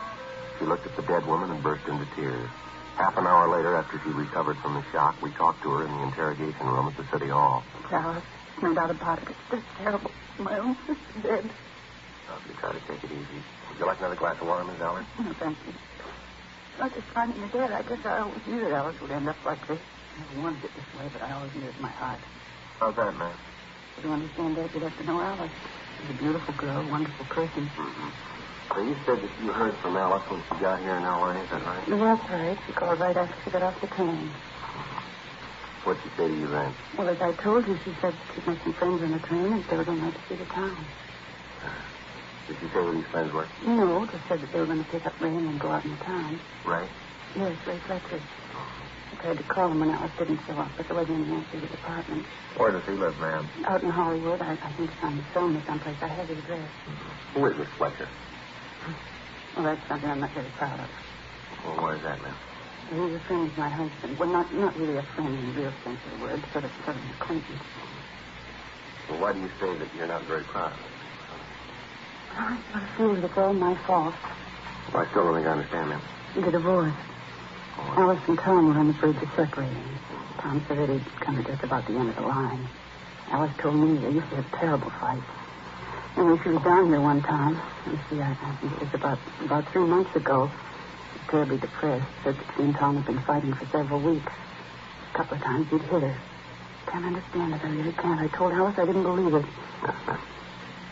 she 0.59 0.65
looked 0.65 0.85
at 0.87 0.95
the 0.95 1.03
dead 1.03 1.27
woman 1.27 1.51
and 1.51 1.59
burst 1.63 1.83
into 1.87 2.07
tears. 2.15 2.47
Half 2.95 3.17
an 3.17 3.27
hour 3.27 3.51
later, 3.51 3.75
after 3.75 3.99
she 4.03 4.11
recovered 4.15 4.57
from 4.63 4.75
the 4.75 4.83
shock, 4.91 5.19
we 5.21 5.31
talked 5.31 5.63
to 5.63 5.69
her 5.71 5.85
in 5.85 5.91
the 5.91 6.03
interrogation 6.03 6.65
room 6.67 6.87
at 6.87 6.95
the 6.95 7.07
city 7.11 7.27
hall. 7.27 7.63
Alice, 7.91 8.23
no 8.61 8.73
doubt 8.75 8.91
about 8.91 9.19
it. 9.23 9.27
It's 9.31 9.45
just 9.49 9.67
terrible. 9.77 10.11
My 10.39 10.57
own 10.59 10.75
sister 10.87 11.19
dead. 11.23 11.45
You 12.47 12.53
try 12.55 12.71
to 12.71 12.79
take 12.87 13.03
it 13.03 13.11
easy. 13.11 13.39
Would 13.69 13.79
you 13.79 13.85
like 13.85 13.99
another 13.99 14.15
glass 14.15 14.39
of 14.39 14.47
water, 14.47 14.63
Miss 14.63 14.79
Allard? 14.79 15.05
No, 15.19 15.33
thank 15.33 15.57
you. 15.67 15.73
Not 16.79 16.93
just 16.95 17.07
finding 17.13 17.37
her 17.41 17.47
dead. 17.51 17.71
I 17.71 17.81
guess 17.83 18.05
I 18.05 18.19
always 18.23 18.45
knew 18.47 18.61
that 18.63 18.71
Alice 18.71 18.99
would 19.01 19.11
end 19.11 19.27
up 19.27 19.35
like 19.45 19.67
this. 19.67 19.79
I 20.21 20.23
never 20.29 20.41
wanted 20.41 20.63
it 20.65 20.71
this 20.77 20.89
way, 20.99 21.09
but 21.09 21.21
I 21.25 21.33
always 21.33 21.49
knew 21.57 21.65
it 21.65 21.73
in 21.75 21.81
my 21.81 21.89
heart. 21.97 22.19
How's 22.77 22.93
that, 22.93 23.17
man? 23.17 23.33
To 24.01 24.09
understand 24.09 24.53
that, 24.57 24.69
you'd 24.73 24.83
have 24.83 24.97
to 24.97 25.03
know 25.03 25.17
Alice. 25.17 25.49
She's 25.97 26.09
a 26.13 26.17
beautiful 26.21 26.53
girl, 26.61 26.77
a 26.77 26.91
wonderful 26.91 27.25
person. 27.25 27.65
Mm-hmm. 27.65 28.09
So 28.69 28.77
you 28.85 28.95
said 29.05 29.17
that 29.17 29.33
you 29.41 29.49
heard 29.51 29.73
from 29.81 29.97
Alice 29.97 30.21
when 30.29 30.41
she 30.45 30.61
got 30.61 30.77
here 30.79 30.93
in 30.93 31.03
L.A., 31.03 31.41
is 31.41 31.49
that 31.49 31.65
right? 31.65 31.85
That's 31.89 32.29
right. 32.29 32.57
She 32.67 32.73
called 32.73 32.99
right 32.99 33.17
after 33.17 33.35
she 33.43 33.49
got 33.49 33.63
off 33.63 33.81
the 33.81 33.87
train. 33.87 34.29
What'd 35.83 36.03
she 36.05 36.09
say 36.13 36.27
to 36.29 36.37
you 36.37 36.47
then? 36.47 36.71
Well, 36.97 37.09
as 37.09 37.17
I 37.17 37.33
told 37.41 37.65
you, 37.65 37.75
she 37.83 37.91
said 37.99 38.13
she'd 38.35 38.45
make 38.45 38.61
some 38.61 38.73
friends 38.77 39.01
on 39.01 39.11
the 39.11 39.19
train 39.25 39.49
and 39.57 39.65
they 39.65 39.75
were 39.75 39.85
going 39.85 40.05
to 40.05 40.13
see 40.29 40.35
the 40.35 40.45
town. 40.45 40.77
Did 42.47 42.57
she 42.61 42.67
say 42.69 42.81
who 42.85 42.93
these 42.93 43.09
friends 43.09 43.33
were? 43.33 43.49
No, 43.65 44.05
just 44.05 44.21
said 44.29 44.39
that 44.41 44.53
they 44.53 44.59
were 44.59 44.69
going 44.69 44.85
to 44.85 44.91
pick 44.91 45.05
up 45.05 45.19
Ray 45.19 45.33
and 45.33 45.47
then 45.49 45.57
go 45.57 45.71
out 45.71 45.83
in 45.83 45.91
the 45.91 46.03
town. 46.05 46.39
Ray? 46.65 46.85
Yes, 47.35 47.57
Ray 47.65 47.79
Fletcher. 47.87 48.21
I 49.11 49.15
tried 49.21 49.37
to 49.37 49.43
call 49.43 49.71
him 49.71 49.79
when 49.79 49.89
Alice 49.91 50.11
didn't 50.17 50.39
show 50.47 50.53
up, 50.53 50.71
but 50.77 50.87
there 50.87 50.95
wasn't 50.95 51.27
any 51.27 51.35
answer 51.35 51.59
to 51.59 51.67
the 51.67 51.73
apartment. 51.73 52.25
Where 52.57 52.71
does 52.71 52.83
he 52.85 52.93
live, 52.93 53.17
ma'am? 53.19 53.49
Out 53.67 53.83
in 53.83 53.89
Hollywood, 53.89 54.41
I, 54.41 54.53
I 54.53 54.71
think 54.73 54.89
it's 54.89 55.03
on 55.03 55.17
the 55.17 55.23
phone 55.33 55.55
or 55.55 55.63
someplace. 55.67 55.97
I 56.01 56.07
have 56.07 56.27
his 56.27 56.39
address. 56.39 56.69
Mm-hmm. 56.87 57.39
Who 57.39 57.45
is 57.51 57.57
this 57.57 57.67
Fletcher? 57.77 58.09
Well, 59.55 59.65
that's 59.65 59.87
something 59.87 60.09
I'm 60.09 60.19
not 60.21 60.33
very 60.33 60.49
proud 60.57 60.79
of. 60.79 60.89
Well, 61.65 61.75
why 61.75 61.95
is 61.95 62.01
that, 62.03 62.21
ma'am? 62.23 62.35
He's 62.91 63.15
a 63.15 63.23
friend 63.27 63.51
of 63.51 63.57
my 63.57 63.69
husband. 63.69 64.19
Well, 64.19 64.29
not 64.29 64.53
not 64.53 64.75
really 64.75 64.97
a 64.97 65.03
friend 65.15 65.31
in 65.31 65.53
the 65.53 65.61
real 65.61 65.73
sense 65.83 65.99
of 66.05 66.11
the 66.11 66.23
word, 66.25 66.43
sort 66.51 66.65
of, 66.65 66.71
sort 66.83 66.95
of 66.95 67.03
an 67.03 67.11
acquaintance. 67.19 67.63
Well, 69.09 69.19
why 69.19 69.33
do 69.33 69.39
you 69.39 69.51
say 69.59 69.77
that 69.77 69.87
you're 69.95 70.07
not 70.07 70.25
very 70.25 70.43
proud 70.43 70.71
oh, 70.71 70.75
of 70.75 70.79
it? 70.79 71.01
I 72.75 72.97
feel 72.97 73.15
that 73.15 73.23
it's 73.23 73.37
all 73.37 73.53
my 73.53 73.75
fault. 73.87 74.15
Well, 74.91 75.03
I 75.03 75.09
still 75.11 75.23
don't 75.23 75.35
think 75.35 75.47
I 75.47 75.51
understand, 75.51 75.89
ma'am. 75.89 76.01
The 76.35 76.51
divorce. 76.51 76.95
Alice 77.89 78.21
and 78.27 78.37
Tom 78.37 78.67
were 78.67 78.79
on 78.79 78.87
the 78.87 78.93
verge 78.93 79.17
of 79.21 79.29
separating. 79.35 79.83
Tom 80.39 80.63
said 80.67 80.77
that 80.77 80.89
he'd 80.89 81.05
come 81.19 81.37
to 81.37 81.43
just 81.43 81.63
about 81.63 81.85
the 81.87 81.93
end 81.93 82.09
of 82.09 82.15
the 82.15 82.21
line. 82.21 82.67
Alice 83.29 83.51
told 83.59 83.75
me 83.75 83.97
they 83.97 84.11
used 84.11 84.29
to 84.29 84.35
have 84.37 84.51
terrible 84.59 84.89
fights. 84.99 85.25
When 86.15 86.41
she 86.43 86.49
was 86.49 86.63
down 86.63 86.87
here 86.87 87.01
one 87.01 87.21
time, 87.21 87.59
you 87.87 87.97
see, 88.09 88.21
I, 88.21 88.31
I 88.31 88.55
think 88.59 88.73
it 88.73 88.79
was 88.81 88.93
about 88.93 89.19
about 89.43 89.71
three 89.71 89.85
months 89.87 90.15
ago, 90.15 90.51
terribly 91.29 91.57
depressed. 91.57 92.05
Said 92.23 92.35
that 92.35 92.45
she 92.55 92.63
and 92.63 92.75
Tom 92.75 92.97
had 92.97 93.05
been 93.05 93.23
fighting 93.23 93.53
for 93.53 93.65
several 93.67 93.99
weeks. 93.99 94.31
A 95.13 95.17
couple 95.17 95.37
of 95.37 95.43
times 95.43 95.69
he'd 95.69 95.81
hit 95.81 96.01
her. 96.01 96.17
Can't 96.87 97.05
understand 97.05 97.53
it. 97.53 97.61
I 97.63 97.69
really 97.69 97.93
can't. 97.93 98.19
I 98.19 98.27
told 98.27 98.53
Alice 98.53 98.77
I 98.77 98.85
didn't 98.85 99.03
believe 99.03 99.33
it. 99.33 99.45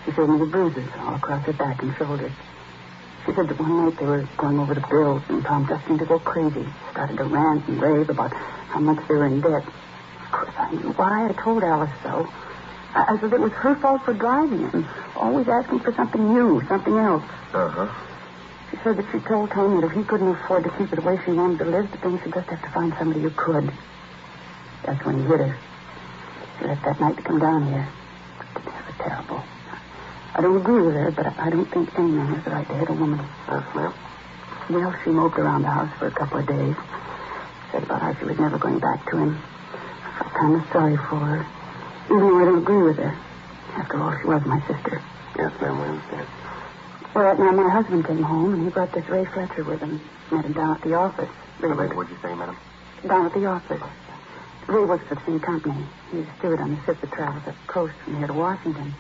She 0.05 0.11
showed 0.13 0.29
me 0.29 0.39
the 0.39 0.45
bruises 0.45 0.89
all 0.97 1.15
across 1.15 1.45
her 1.45 1.53
back 1.53 1.81
and 1.81 1.95
shoulders. 1.97 2.31
Said 3.39 3.47
that 3.47 3.59
one 3.61 3.85
night 3.85 3.97
they 3.97 4.05
were 4.05 4.27
going 4.35 4.59
over 4.59 4.75
the 4.75 4.83
bills, 4.91 5.23
and 5.29 5.41
Tom 5.45 5.65
just 5.65 5.87
seemed 5.87 5.99
to 5.99 6.05
go 6.05 6.19
crazy. 6.19 6.67
Started 6.91 7.15
to 7.15 7.23
rant 7.23 7.65
and 7.69 7.81
rave 7.81 8.09
about 8.09 8.33
how 8.33 8.81
much 8.81 8.99
they 9.07 9.15
were 9.15 9.27
in 9.27 9.39
debt. 9.39 9.63
Of 9.63 10.31
course, 10.33 10.51
I 10.57 10.71
knew 10.71 10.91
why. 10.91 11.29
I 11.29 11.31
told 11.41 11.63
Alice 11.63 11.89
so. 12.03 12.27
I, 12.93 13.15
I 13.15 13.17
said 13.21 13.31
it 13.31 13.39
was 13.39 13.53
her 13.53 13.75
fault 13.75 14.03
for 14.03 14.13
driving 14.13 14.69
him, 14.69 14.85
always 15.15 15.47
asking 15.47 15.79
for 15.79 15.93
something 15.93 16.33
new, 16.33 16.61
something 16.67 16.97
else. 16.97 17.23
Uh-huh. 17.53 17.87
She 18.71 18.77
said 18.83 18.97
that 18.97 19.05
she 19.09 19.19
told 19.19 19.51
Tom 19.51 19.79
that 19.79 19.87
if 19.87 19.93
he 19.93 20.03
couldn't 20.03 20.35
afford 20.35 20.65
to 20.65 20.69
keep 20.71 20.91
it 20.91 20.97
the 20.97 21.01
way 21.01 21.17
she 21.23 21.31
wanted 21.31 21.59
to 21.59 21.65
live, 21.71 21.89
that 21.91 22.01
then 22.01 22.19
she'd 22.21 22.33
just 22.33 22.49
have 22.49 22.61
to 22.61 22.69
find 22.71 22.93
somebody 22.99 23.21
who 23.21 23.29
could. 23.29 23.71
That's 24.83 25.05
when 25.05 25.15
he 25.15 25.23
hit 25.23 25.39
her. 25.39 25.57
She 26.59 26.65
left 26.65 26.83
that 26.83 26.99
night 26.99 27.15
to 27.15 27.23
come 27.23 27.39
down 27.39 27.71
here. 27.71 27.87
It 30.39 30.47
was 30.47 30.63
terrible. 30.63 30.79
I 30.79 30.79
don't 30.79 30.81
agree 30.81 30.81
with 30.81 30.95
her, 30.95 31.11
but 31.11 31.27
I 31.39 31.49
don't 31.49 31.65
think 31.71 31.99
any 31.99 32.11
man 32.11 32.27
has 32.35 32.43
the 32.43 32.51
right 32.51 32.67
to 32.67 32.73
hit 32.73 32.89
a 32.89 32.93
woman. 32.93 33.19
Uh, 33.19 33.61
yes, 33.65 33.75
ma'am. 33.75 33.93
Well, 34.69 34.95
she 35.03 35.09
moped 35.09 35.37
around 35.39 35.61
the 35.63 35.69
house 35.69 35.89
for 35.99 36.07
a 36.07 36.11
couple 36.11 36.39
of 36.39 36.47
days. 36.47 36.75
Said 37.71 37.83
about 37.83 38.01
how 38.01 38.13
she 38.15 38.25
was 38.25 38.39
never 38.39 38.57
going 38.57 38.79
back 38.79 39.05
to 39.11 39.17
him. 39.17 39.37
I 40.05 40.19
felt 40.19 40.33
kind 40.33 40.55
of 40.55 40.63
sorry 40.71 40.97
for 40.97 41.19
her. 41.19 41.45
Even 42.05 42.19
though 42.19 42.39
I 42.41 42.45
don't 42.45 42.57
agree 42.59 42.83
with 42.83 42.97
her. 42.97 43.17
After 43.75 44.01
all, 44.01 44.15
she 44.21 44.27
was 44.27 44.45
my 44.45 44.59
sister. 44.67 45.01
Yes, 45.37 45.51
ma'am, 45.61 45.77
we 45.79 45.85
understand. 45.85 46.27
Well, 47.15 47.37
night 47.37 47.55
my 47.55 47.69
husband 47.69 48.05
came 48.05 48.23
home, 48.23 48.53
and 48.53 48.63
he 48.63 48.69
brought 48.69 48.91
this 48.93 49.07
Ray 49.09 49.25
Fletcher 49.25 49.63
with 49.63 49.79
him. 49.81 50.01
Met 50.31 50.45
him 50.45 50.53
down 50.53 50.75
at 50.75 50.81
the 50.83 50.93
office. 50.93 51.29
Ray 51.59 51.73
Wait, 51.73 51.95
what'd 51.95 52.11
you 52.11 52.17
say, 52.21 52.33
madam? 52.35 52.57
down 53.07 53.25
at 53.25 53.33
the 53.33 53.45
office. 53.45 53.81
Ray 54.67 54.83
works 54.85 55.07
for 55.07 55.15
the 55.15 55.21
same 55.25 55.39
company. 55.39 55.85
He's 56.11 56.27
a 56.27 56.33
steward 56.37 56.59
on 56.59 56.75
the 56.75 56.81
ship 56.85 56.99
that 57.01 57.11
travels 57.11 57.47
up 57.47 57.55
the 57.55 57.67
coast 57.71 57.93
from 58.03 58.17
here 58.17 58.27
to 58.27 58.33
Washington. 58.33 58.93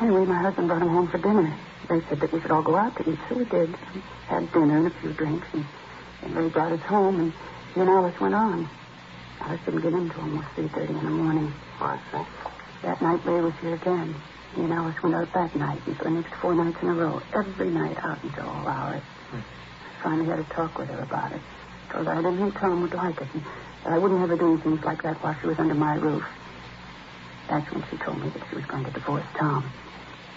Anyway, 0.00 0.24
my 0.26 0.38
husband 0.42 0.68
brought 0.68 0.82
him 0.82 0.88
home 0.88 1.08
for 1.08 1.18
dinner. 1.18 1.52
They 1.88 2.00
said 2.08 2.20
that 2.20 2.32
we 2.32 2.40
should 2.40 2.50
all 2.50 2.62
go 2.62 2.76
out 2.76 2.94
to 2.96 3.10
eat, 3.10 3.18
so 3.28 3.34
we 3.36 3.44
did. 3.44 3.74
Had 4.28 4.52
dinner 4.52 4.78
and 4.78 4.86
a 4.86 4.90
few 5.00 5.12
drinks, 5.12 5.46
and, 5.52 5.64
and 6.22 6.36
Ray 6.36 6.48
brought 6.48 6.72
us 6.72 6.80
home, 6.82 7.18
and 7.20 7.32
he 7.74 7.80
and 7.80 7.88
Alice 7.90 8.18
went 8.20 8.34
on. 8.34 8.68
Alice 9.40 9.60
didn't 9.64 9.80
get 9.80 9.92
in 9.92 10.06
until 10.06 10.20
almost 10.22 10.48
3.30 10.56 10.88
in 10.90 10.94
the 11.04 11.10
morning. 11.10 11.52
I 11.80 11.98
see. 12.12 12.24
That 12.82 13.02
night, 13.02 13.24
Ray 13.24 13.40
was 13.40 13.54
here 13.60 13.74
again. 13.74 14.14
He 14.54 14.62
and 14.62 14.72
Alice 14.72 14.94
went 15.02 15.16
out 15.16 15.32
that 15.34 15.56
night, 15.56 15.80
and 15.86 15.96
for 15.96 16.04
the 16.04 16.10
next 16.10 16.34
four 16.40 16.54
nights 16.54 16.78
in 16.80 16.88
a 16.88 16.94
row, 16.94 17.20
every 17.34 17.70
night 17.70 17.96
out 17.98 18.22
until 18.22 18.48
all 18.48 18.68
hours. 18.68 19.02
Hmm. 19.30 19.38
I 19.38 20.02
finally 20.02 20.26
had 20.26 20.38
a 20.38 20.44
talk 20.54 20.78
with 20.78 20.88
her 20.90 21.02
about 21.02 21.32
it. 21.32 21.40
Told 21.90 22.06
her 22.06 22.12
I 22.12 22.22
didn't 22.22 22.38
think 22.38 22.54
Tom 22.54 22.82
would 22.82 22.94
like 22.94 23.20
it, 23.20 23.28
and 23.34 23.42
that 23.84 23.92
I 23.94 23.98
wouldn't 23.98 24.20
have 24.20 24.28
her 24.28 24.36
doing 24.36 24.60
things 24.60 24.84
like 24.84 25.02
that 25.02 25.22
while 25.24 25.36
she 25.40 25.48
was 25.48 25.58
under 25.58 25.74
my 25.74 25.94
roof. 25.96 26.22
That's 27.48 27.70
when 27.72 27.82
she 27.90 27.96
told 27.96 28.20
me 28.20 28.28
that 28.28 28.42
she 28.48 28.56
was 28.56 28.64
going 28.66 28.84
to 28.84 28.90
divorce 28.90 29.24
Tom. 29.38 29.64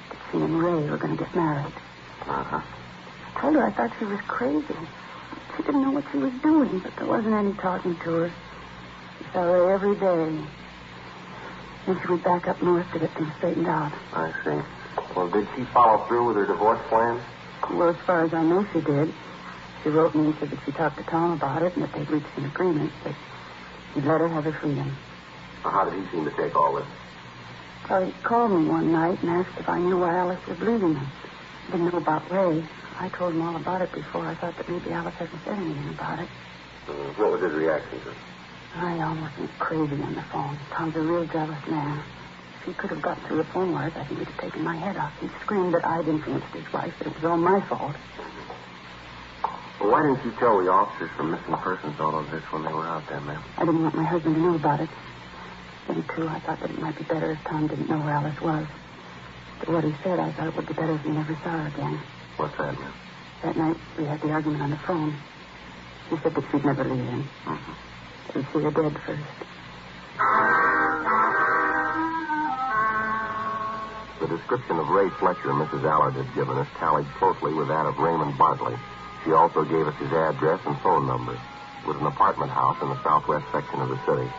That 0.09 0.17
she 0.31 0.37
and 0.37 0.59
Ray 0.61 0.89
were 0.89 0.97
going 0.97 1.17
to 1.17 1.23
get 1.23 1.35
married. 1.35 1.73
Uh-huh. 2.21 2.61
I 2.61 3.39
told 3.41 3.55
her 3.55 3.67
I 3.67 3.71
thought 3.71 3.91
she 3.99 4.05
was 4.05 4.21
crazy. 4.27 4.79
She 5.57 5.63
didn't 5.63 5.81
know 5.81 5.91
what 5.91 6.05
she 6.11 6.17
was 6.17 6.31
doing, 6.41 6.79
but 6.79 6.95
there 6.95 7.07
wasn't 7.07 7.33
any 7.33 7.53
talking 7.53 7.95
to 7.95 8.11
her. 8.11 8.31
She 9.19 9.25
saw 9.33 9.41
Ray 9.41 9.73
every 9.73 9.95
day. 9.95 10.47
Then 11.85 11.99
she 12.01 12.07
went 12.07 12.23
back 12.23 12.47
up 12.47 12.61
north 12.61 12.89
to 12.93 12.99
get 12.99 13.11
things 13.15 13.33
straightened 13.37 13.67
out. 13.67 13.91
I 14.13 14.31
see. 14.45 14.61
Well, 15.15 15.29
did 15.29 15.47
she 15.55 15.63
follow 15.65 16.05
through 16.07 16.27
with 16.27 16.35
her 16.37 16.45
divorce 16.45 16.79
plan? 16.87 17.19
Well, 17.69 17.89
as 17.89 17.97
far 18.05 18.23
as 18.23 18.33
I 18.33 18.43
know, 18.43 18.65
she 18.71 18.79
did. 18.81 19.13
She 19.83 19.89
wrote 19.89 20.15
me 20.15 20.25
and 20.27 20.35
said 20.39 20.51
that 20.51 20.59
she 20.65 20.71
talked 20.71 20.97
to 20.97 21.03
Tom 21.03 21.31
about 21.31 21.63
it 21.63 21.75
and 21.75 21.83
that 21.83 21.93
they'd 21.93 22.09
reached 22.09 22.37
an 22.37 22.45
agreement 22.45 22.91
that 23.03 23.15
he'd 23.95 24.05
let 24.05 24.21
her 24.21 24.29
have 24.29 24.43
her 24.45 24.53
freedom. 24.53 24.95
Well, 25.63 25.73
how 25.73 25.89
did 25.89 25.99
he 25.99 26.09
seem 26.11 26.25
to 26.25 26.31
take 26.31 26.55
all 26.55 26.75
this? 26.75 26.85
So 27.87 28.05
he 28.05 28.11
called 28.23 28.51
me 28.51 28.67
one 28.67 28.91
night 28.91 29.21
and 29.21 29.29
asked 29.29 29.57
if 29.59 29.67
I 29.67 29.79
knew 29.79 29.97
why 29.97 30.15
Alice 30.15 30.39
was 30.47 30.59
leaving 30.59 30.95
him. 30.95 31.07
Didn't 31.71 31.91
know 31.91 31.97
about 31.97 32.29
Ray. 32.31 32.63
I 32.99 33.09
told 33.09 33.33
him 33.33 33.41
all 33.41 33.55
about 33.55 33.81
it 33.81 33.91
before. 33.91 34.27
I 34.27 34.35
thought 34.35 34.55
that 34.57 34.69
maybe 34.69 34.91
Alice 34.91 35.15
hadn't 35.15 35.39
said 35.43 35.57
anything 35.57 35.89
about 35.89 36.19
it. 36.19 36.29
Uh, 36.87 36.93
what 37.17 37.31
was 37.31 37.41
his 37.41 37.53
reaction 37.53 37.99
to 38.01 38.09
it? 38.11 38.17
I 38.75 39.01
almost 39.03 39.37
went 39.37 39.59
crazy 39.59 40.01
on 40.01 40.15
the 40.15 40.23
phone. 40.31 40.57
Tom's 40.71 40.95
a 40.95 41.01
real 41.01 41.25
jealous 41.25 41.67
man. 41.67 42.03
If 42.59 42.65
he 42.67 42.73
could 42.73 42.91
have 42.91 43.01
got 43.01 43.19
through 43.27 43.37
the 43.37 43.49
phone 43.51 43.73
wires, 43.73 43.93
I 43.95 44.05
think 44.05 44.19
he'd 44.19 44.27
have 44.27 44.39
taken 44.39 44.63
my 44.63 44.77
head 44.77 44.95
off. 44.97 45.11
He 45.19 45.27
screamed 45.41 45.73
that 45.73 45.83
I'd 45.85 46.07
influenced 46.07 46.53
his 46.53 46.71
wife, 46.71 46.93
that 46.99 47.07
it 47.07 47.15
was 47.15 47.25
all 47.25 47.37
my 47.37 47.59
fault. 47.67 47.95
Well, 49.81 49.89
why 49.91 49.99
didn't 50.05 50.23
you 50.23 50.31
tell 50.39 50.61
the 50.61 50.69
officers 50.69 51.09
from 51.17 51.31
missing 51.31 51.55
persons 51.57 51.99
all 51.99 52.19
of 52.19 52.29
this 52.29 52.43
when 52.51 52.63
they 52.63 52.71
were 52.71 52.87
out 52.87 53.07
there, 53.09 53.19
ma'am? 53.21 53.41
I 53.57 53.65
didn't 53.65 53.81
want 53.81 53.95
my 53.95 54.05
husband 54.05 54.35
to 54.35 54.41
know 54.41 54.55
about 54.55 54.79
it. 54.79 54.89
Then, 55.87 56.03
too, 56.15 56.27
I 56.27 56.39
thought 56.39 56.59
that 56.59 56.69
it 56.69 56.79
might 56.79 56.97
be 56.97 57.03
better 57.03 57.31
if 57.31 57.43
Tom 57.43 57.67
didn't 57.67 57.89
know 57.89 57.99
where 57.99 58.13
Alice 58.13 58.39
was. 58.41 58.67
But 59.59 59.69
what 59.69 59.83
he 59.83 59.93
said, 60.03 60.19
I 60.19 60.31
thought 60.31 60.47
it 60.47 60.55
would 60.55 60.67
be 60.67 60.73
better 60.73 60.93
if 60.93 61.01
he 61.01 61.09
never 61.09 61.33
saw 61.43 61.57
her 61.57 61.67
again. 61.67 61.99
What's 62.37 62.57
that, 62.57 62.79
ma'am? 62.79 62.93
That 63.43 63.57
night, 63.57 63.77
we 63.97 64.05
had 64.05 64.21
the 64.21 64.29
argument 64.29 64.61
on 64.61 64.69
the 64.69 64.81
phone. 64.85 65.15
He 66.09 66.17
said 66.21 66.33
that 66.35 66.43
she'd 66.51 66.65
never 66.65 66.83
leave 66.83 67.05
him. 67.05 67.23
Mm-hmm. 67.45 67.73
She'd 68.33 68.47
see 68.53 68.61
her 68.61 68.71
dead 68.71 68.97
first. 69.05 69.29
The 74.21 74.27
description 74.27 74.77
of 74.77 74.87
Ray 74.89 75.09
Fletcher 75.17 75.49
Mrs. 75.49 75.83
Allard 75.83 76.13
had 76.13 76.29
given 76.35 76.57
us 76.57 76.67
tallied 76.77 77.07
closely 77.17 77.53
with 77.53 77.67
that 77.69 77.85
of 77.85 77.97
Raymond 77.97 78.37
Bartley. 78.37 78.77
She 79.25 79.31
also 79.31 79.63
gave 79.63 79.87
us 79.87 79.95
his 79.97 80.11
address 80.11 80.61
and 80.65 80.77
phone 80.81 81.07
number. 81.07 81.33
It 81.33 81.87
was 81.87 81.97
an 81.97 82.05
apartment 82.05 82.51
house 82.51 82.77
in 82.81 82.89
the 82.89 83.01
southwest 83.03 83.45
section 83.51 83.81
of 83.81 83.89
the 83.89 83.97
city. 84.05 84.29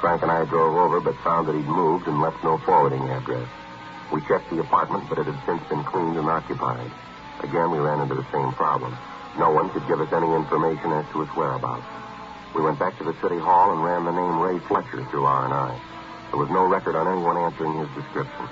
Frank 0.00 0.22
and 0.22 0.30
I 0.30 0.44
drove 0.44 0.76
over, 0.76 1.00
but 1.00 1.16
found 1.24 1.48
that 1.48 1.54
he'd 1.54 1.66
moved 1.66 2.06
and 2.06 2.20
left 2.20 2.42
no 2.44 2.58
forwarding 2.58 3.08
address. 3.08 3.48
We 4.12 4.20
checked 4.28 4.50
the 4.50 4.60
apartment, 4.60 5.08
but 5.08 5.18
it 5.18 5.26
had 5.26 5.40
since 5.46 5.62
been 5.68 5.82
cleaned 5.84 6.16
and 6.16 6.28
occupied. 6.28 6.90
Again, 7.42 7.70
we 7.70 7.78
ran 7.78 8.00
into 8.00 8.14
the 8.14 8.26
same 8.30 8.52
problem. 8.52 8.96
No 9.38 9.50
one 9.50 9.68
could 9.70 9.86
give 9.88 10.00
us 10.00 10.12
any 10.12 10.32
information 10.32 10.92
as 10.92 11.04
to 11.12 11.20
his 11.20 11.30
whereabouts. 11.36 11.84
We 12.54 12.62
went 12.62 12.78
back 12.78 12.96
to 12.98 13.04
the 13.04 13.16
city 13.20 13.38
hall 13.38 13.72
and 13.72 13.84
ran 13.84 14.04
the 14.04 14.12
name 14.12 14.40
Ray 14.40 14.58
Fletcher 14.60 15.04
through 15.10 15.24
R&I. 15.24 15.80
There 16.30 16.40
was 16.40 16.50
no 16.50 16.64
record 16.64 16.96
on 16.96 17.08
anyone 17.08 17.36
answering 17.36 17.76
his 17.78 17.88
description. 17.92 18.48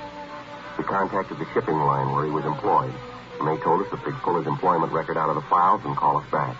We 0.76 0.84
contacted 0.84 1.38
the 1.38 1.46
shipping 1.54 1.78
line 1.78 2.12
where 2.12 2.24
he 2.24 2.30
was 2.30 2.44
employed. 2.44 2.92
And 3.40 3.48
they 3.48 3.62
told 3.62 3.80
us 3.82 3.90
that 3.90 4.04
they'd 4.04 4.20
pull 4.20 4.38
his 4.38 4.46
employment 4.46 4.92
record 4.92 5.16
out 5.16 5.28
of 5.28 5.36
the 5.36 5.46
files 5.48 5.82
and 5.84 5.96
call 5.96 6.18
us 6.18 6.28
back. 6.30 6.56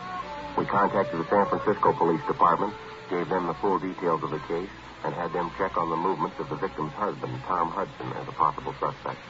We 0.56 0.64
contacted 0.64 1.20
the 1.20 1.28
San 1.28 1.46
Francisco 1.46 1.92
Police 1.92 2.24
Department, 2.26 2.72
gave 3.10 3.28
them 3.28 3.46
the 3.46 3.54
full 3.60 3.78
details 3.78 4.22
of 4.22 4.30
the 4.30 4.42
case, 4.48 4.70
and 5.04 5.14
had 5.14 5.32
them 5.32 5.50
check 5.58 5.76
on 5.76 5.88
the 5.90 6.00
movements 6.00 6.36
of 6.40 6.48
the 6.48 6.56
victim's 6.56 6.92
husband, 6.96 7.32
Tom 7.44 7.68
Hudson, 7.76 8.08
as 8.16 8.24
a 8.28 8.32
possible 8.32 8.74
suspect. 8.80 9.20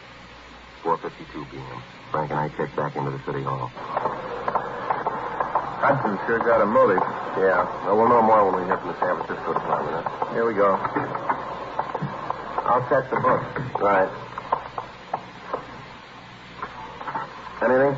4.52 0.85 1.51
p.m. 1.51 1.79
Frank 2.13 2.31
and 2.31 2.39
I 2.39 2.49
checked 2.55 2.77
back 2.77 2.95
into 2.95 3.11
the 3.11 3.23
city 3.27 3.43
hall. 3.43 3.73
Hudson 5.81 6.15
sure 6.29 6.39
got 6.45 6.63
a 6.63 6.69
motive. 6.69 7.03
Yeah, 7.37 7.61
well, 7.85 7.97
we'll 7.99 8.09
know 8.09 8.23
more 8.23 8.41
when 8.49 8.63
we 8.63 8.69
hear 8.69 8.79
from 8.79 8.89
the 8.95 8.99
San 9.01 9.13
Francisco 9.21 9.51
Department, 9.53 10.01
huh? 10.01 10.33
Here 10.33 10.47
we 10.47 10.55
go. 10.55 10.71
I'll 12.65 12.85
set 12.89 13.05
the 13.11 13.21
book. 13.21 13.43
Right. 13.83 14.11
Anything? 17.65 17.95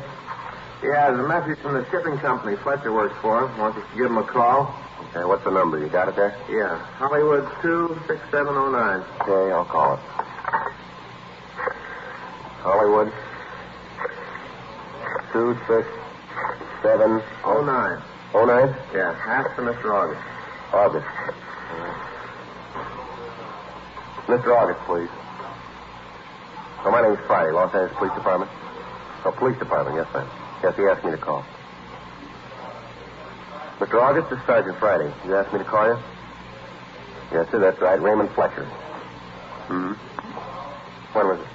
Yeah, 0.83 1.11
there's 1.11 1.23
a 1.23 1.27
message 1.27 1.59
from 1.63 1.73
the 1.75 1.83
shipping 1.91 2.17
company 2.19 2.55
Fletcher 2.63 2.93
works 2.93 3.15
for. 3.21 3.47
Wants 3.57 3.77
us 3.79 3.85
to 3.91 3.95
give 3.97 4.07
him 4.07 4.17
a 4.17 4.27
call. 4.27 4.71
Okay, 5.17 5.25
what's 5.25 5.43
the 5.43 5.49
number? 5.49 5.81
You 5.81 5.89
got 5.89 6.05
it 6.09 6.15
there? 6.15 6.29
Yeah, 6.45 6.77
Hollywood 7.01 7.41
26709. 7.65 9.01
Okay, 9.25 9.45
I'll 9.49 9.65
call 9.65 9.97
it. 9.97 10.01
Hollywood. 12.61 13.09
Two 15.33 15.57
six 15.65 15.89
seven 16.85 17.17
09. 17.17 17.57
oh 18.37 18.45
nine. 18.45 18.69
Yeah, 18.93 19.09
ask 19.09 19.57
for 19.57 19.65
Mr. 19.65 19.89
August. 19.89 20.21
August. 20.69 21.09
Mr. 24.29 24.49
August, 24.53 24.81
please. 24.85 25.09
Oh, 26.85 26.91
my 26.93 27.01
name's 27.01 27.25
Friday, 27.25 27.49
Los 27.57 27.73
Angeles 27.73 27.97
Police 27.97 28.13
Department. 28.13 28.51
Oh, 29.25 29.33
Police 29.33 29.57
Department, 29.57 29.97
yes, 29.97 30.13
ma'am. 30.13 30.29
Yes, 30.61 30.77
he 30.77 30.83
asked 30.93 31.03
me 31.03 31.09
to 31.09 31.17
call. 31.17 31.41
Mr. 33.79 34.01
August, 34.01 34.29
this 34.29 34.39
is 34.39 34.45
Sergeant 34.45 34.77
Friday. 34.79 35.11
You 35.25 35.35
asked 35.37 35.53
me 35.53 35.59
to 35.59 35.65
call 35.65 35.85
you? 35.85 35.97
Yes, 37.31 37.45
sir, 37.51 37.59
that's 37.59 37.79
right. 37.79 38.01
Raymond 38.01 38.29
Fletcher. 38.31 38.65
Hmm. 39.69 39.93
When 41.13 41.25
was 41.27 41.39
it? 41.41 41.47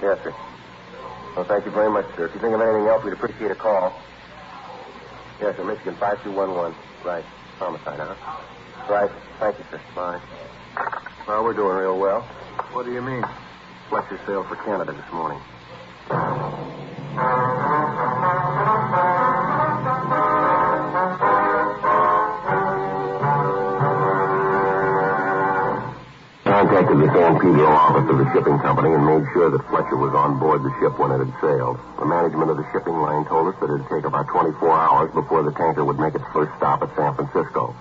Yes, 0.00 0.18
sir. 0.24 0.32
Well, 1.36 1.44
thank 1.44 1.64
you 1.66 1.70
very 1.72 1.90
much, 1.90 2.06
sir. 2.16 2.26
If 2.26 2.34
you 2.34 2.40
think 2.40 2.54
of 2.54 2.60
anything 2.60 2.86
else, 2.88 3.04
we'd 3.04 3.12
appreciate 3.12 3.50
a 3.50 3.54
call. 3.54 3.92
Yes, 5.40 5.56
sir. 5.56 5.64
Michigan 5.64 5.96
5211. 6.00 6.72
Right. 7.04 7.24
Homicide, 7.58 7.98
huh? 8.00 8.14
Right. 8.88 9.10
Thank 9.40 9.58
you, 9.58 9.64
sir. 9.70 9.80
Bye. 9.94 10.20
Well, 11.28 11.44
we're 11.44 11.54
doing 11.54 11.76
real 11.76 11.98
well. 11.98 12.22
What 12.72 12.86
do 12.86 12.92
you 12.92 13.02
mean? 13.02 13.24
Fletcher 13.90 14.18
sailed 14.26 14.46
for 14.46 14.56
Canada 14.56 14.92
this 14.92 15.12
morning. 15.12 15.40
Contacted 26.84 27.08
the 27.08 27.16
San 27.16 27.40
Pedro 27.40 27.64
office 27.64 28.10
of 28.12 28.18
the 28.20 28.28
shipping 28.36 28.58
company 28.60 28.92
and 28.92 29.08
made 29.08 29.24
sure 29.32 29.48
that 29.48 29.64
Fletcher 29.72 29.96
was 29.96 30.12
on 30.12 30.36
board 30.36 30.60
the 30.60 30.68
ship 30.76 30.92
when 31.00 31.16
it 31.16 31.24
had 31.24 31.32
sailed. 31.40 31.80
The 31.96 32.04
management 32.04 32.52
of 32.52 32.60
the 32.60 32.68
shipping 32.76 32.92
line 33.00 33.24
told 33.24 33.48
us 33.48 33.56
that 33.64 33.72
it'd 33.72 33.88
take 33.88 34.04
about 34.04 34.28
24 34.28 34.52
hours 34.68 35.08
before 35.16 35.40
the 35.48 35.52
tanker 35.56 35.80
would 35.80 35.96
make 35.96 36.12
its 36.12 36.28
first 36.36 36.52
stop 36.60 36.84
at 36.84 36.92
San 36.92 37.16
Francisco. 37.16 37.72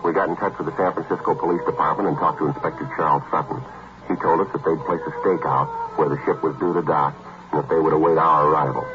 We 0.00 0.16
got 0.16 0.32
in 0.32 0.40
touch 0.40 0.56
with 0.56 0.72
the 0.72 0.76
San 0.80 0.88
Francisco 0.96 1.36
Police 1.36 1.60
Department 1.68 2.08
and 2.08 2.16
talked 2.16 2.40
to 2.40 2.48
Inspector 2.48 2.80
Charles 2.96 3.20
Sutton. 3.28 3.60
He 4.08 4.16
told 4.16 4.40
us 4.40 4.48
that 4.56 4.64
they'd 4.64 4.84
place 4.88 5.04
a 5.04 5.12
stakeout 5.20 5.68
where 6.00 6.08
the 6.08 6.16
ship 6.24 6.40
was 6.40 6.56
due 6.56 6.72
to 6.72 6.80
dock 6.80 7.12
and 7.52 7.60
that 7.60 7.68
they 7.68 7.76
would 7.76 7.92
await 7.92 8.16
our 8.16 8.48
arrival. 8.48 8.88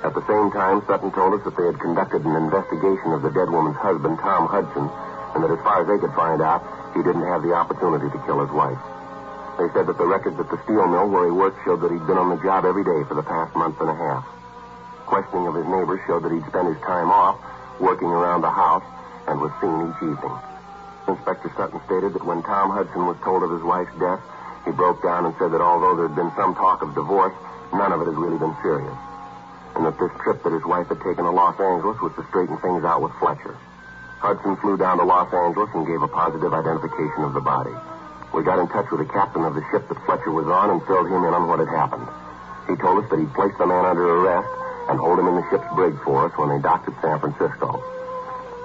At 0.00 0.16
the 0.16 0.24
same 0.24 0.48
time, 0.48 0.80
Sutton 0.88 1.12
told 1.12 1.36
us 1.36 1.44
that 1.44 1.60
they 1.60 1.68
had 1.68 1.76
conducted 1.76 2.24
an 2.24 2.32
investigation 2.40 3.12
of 3.12 3.20
the 3.20 3.28
dead 3.36 3.52
woman's 3.52 3.76
husband, 3.76 4.16
Tom 4.16 4.48
Hudson, 4.48 4.88
and 5.34 5.44
that 5.44 5.50
as 5.50 5.60
far 5.60 5.82
as 5.82 5.86
they 5.88 5.98
could 5.98 6.14
find 6.14 6.40
out, 6.40 6.62
he 6.94 7.02
didn't 7.02 7.26
have 7.26 7.42
the 7.42 7.52
opportunity 7.52 8.08
to 8.10 8.18
kill 8.24 8.40
his 8.40 8.50
wife. 8.50 8.78
They 9.58 9.66
said 9.74 9.90
that 9.90 9.98
the 9.98 10.06
records 10.06 10.38
at 10.38 10.48
the 10.48 10.62
steel 10.64 10.86
mill 10.86 11.10
where 11.10 11.26
he 11.26 11.34
worked 11.34 11.58
showed 11.64 11.82
that 11.82 11.90
he'd 11.90 12.06
been 12.06 12.16
on 12.16 12.30
the 12.30 12.40
job 12.42 12.64
every 12.64 12.84
day 12.86 13.02
for 13.10 13.18
the 13.18 13.26
past 13.26 13.54
month 13.58 13.80
and 13.82 13.90
a 13.90 13.94
half. 13.94 14.22
Questioning 15.10 15.50
of 15.50 15.54
his 15.58 15.66
neighbors 15.66 15.98
showed 16.06 16.22
that 16.22 16.30
he'd 16.30 16.46
spent 16.46 16.70
his 16.70 16.78
time 16.86 17.10
off 17.10 17.42
working 17.80 18.06
around 18.06 18.42
the 18.42 18.54
house 18.54 18.86
and 19.26 19.40
was 19.40 19.50
seen 19.60 19.74
each 19.90 20.02
evening. 20.14 20.38
Inspector 21.10 21.50
Sutton 21.56 21.80
stated 21.86 22.14
that 22.14 22.24
when 22.24 22.42
Tom 22.42 22.70
Hudson 22.70 23.06
was 23.06 23.16
told 23.24 23.42
of 23.42 23.50
his 23.50 23.62
wife's 23.62 23.94
death, 23.98 24.20
he 24.64 24.70
broke 24.70 25.02
down 25.02 25.26
and 25.26 25.34
said 25.38 25.50
that 25.50 25.60
although 25.60 25.96
there 25.96 26.06
had 26.06 26.16
been 26.16 26.30
some 26.36 26.54
talk 26.54 26.82
of 26.82 26.94
divorce, 26.94 27.34
none 27.72 27.92
of 27.92 28.00
it 28.00 28.06
had 28.06 28.18
really 28.18 28.38
been 28.38 28.54
serious. 28.62 28.98
And 29.74 29.86
that 29.86 29.98
this 29.98 30.12
trip 30.22 30.42
that 30.44 30.52
his 30.52 30.64
wife 30.64 30.88
had 30.88 31.00
taken 31.00 31.24
to 31.24 31.30
Los 31.30 31.58
Angeles 31.58 31.98
was 32.00 32.12
to 32.14 32.24
straighten 32.28 32.58
things 32.58 32.84
out 32.84 33.02
with 33.02 33.12
Fletcher. 33.18 33.56
Hudson 34.18 34.56
flew 34.58 34.76
down 34.76 34.98
to 34.98 35.04
Los 35.04 35.32
Angeles 35.32 35.70
and 35.74 35.86
gave 35.86 36.02
a 36.02 36.08
positive 36.08 36.52
identification 36.52 37.22
of 37.22 37.34
the 37.34 37.40
body. 37.40 37.74
We 38.34 38.42
got 38.42 38.58
in 38.58 38.68
touch 38.68 38.90
with 38.90 39.00
the 39.06 39.10
captain 39.12 39.44
of 39.44 39.54
the 39.54 39.62
ship 39.70 39.88
that 39.88 39.98
Fletcher 40.04 40.30
was 40.34 40.46
on 40.46 40.70
and 40.70 40.82
filled 40.86 41.06
him 41.06 41.22
in 41.22 41.32
on 41.32 41.46
what 41.46 41.62
had 41.62 41.70
happened. 41.70 42.06
He 42.66 42.76
told 42.76 43.02
us 43.02 43.08
that 43.10 43.18
he'd 43.18 43.32
placed 43.32 43.56
the 43.56 43.66
man 43.66 43.86
under 43.86 44.04
arrest 44.04 44.50
and 44.90 44.98
hold 44.98 45.18
him 45.18 45.28
in 45.28 45.36
the 45.36 45.46
ship's 45.48 45.68
brig 45.74 45.94
for 46.02 46.26
us 46.26 46.32
when 46.36 46.50
they 46.50 46.60
docked 46.60 46.88
at 46.90 47.00
San 47.00 47.18
Francisco. 47.20 47.80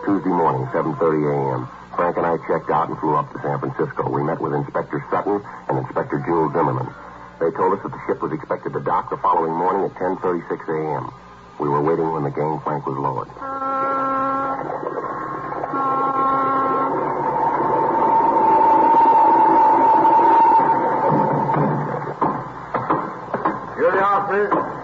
Tuesday 0.04 0.34
morning, 0.34 0.68
7.30 0.76 1.32
a.m., 1.32 1.70
Frank 1.96 2.18
and 2.18 2.26
I 2.26 2.36
checked 2.50 2.70
out 2.74 2.90
and 2.90 2.98
flew 3.00 3.16
up 3.16 3.32
to 3.32 3.40
San 3.40 3.60
Francisco. 3.62 4.10
We 4.10 4.24
met 4.24 4.42
with 4.42 4.54
Inspector 4.54 4.98
Sutton 5.10 5.40
and 5.70 5.78
Inspector 5.78 6.18
Jules 6.26 6.52
Zimmerman. 6.52 6.90
They 7.40 7.52
told 7.54 7.78
us 7.78 7.84
that 7.84 7.94
the 7.94 8.02
ship 8.08 8.22
was 8.22 8.34
expected 8.34 8.74
to 8.74 8.82
dock 8.82 9.10
the 9.10 9.18
following 9.18 9.54
morning 9.54 9.86
at 9.86 9.96
10.36 9.96 10.50
a.m. 10.68 11.14
We 11.60 11.70
were 11.70 11.82
waiting 11.82 12.12
when 12.12 12.24
the 12.24 12.32
gangplank 12.34 12.86
was 12.86 12.98
lowered. 12.98 13.30
Oh, 13.38 13.63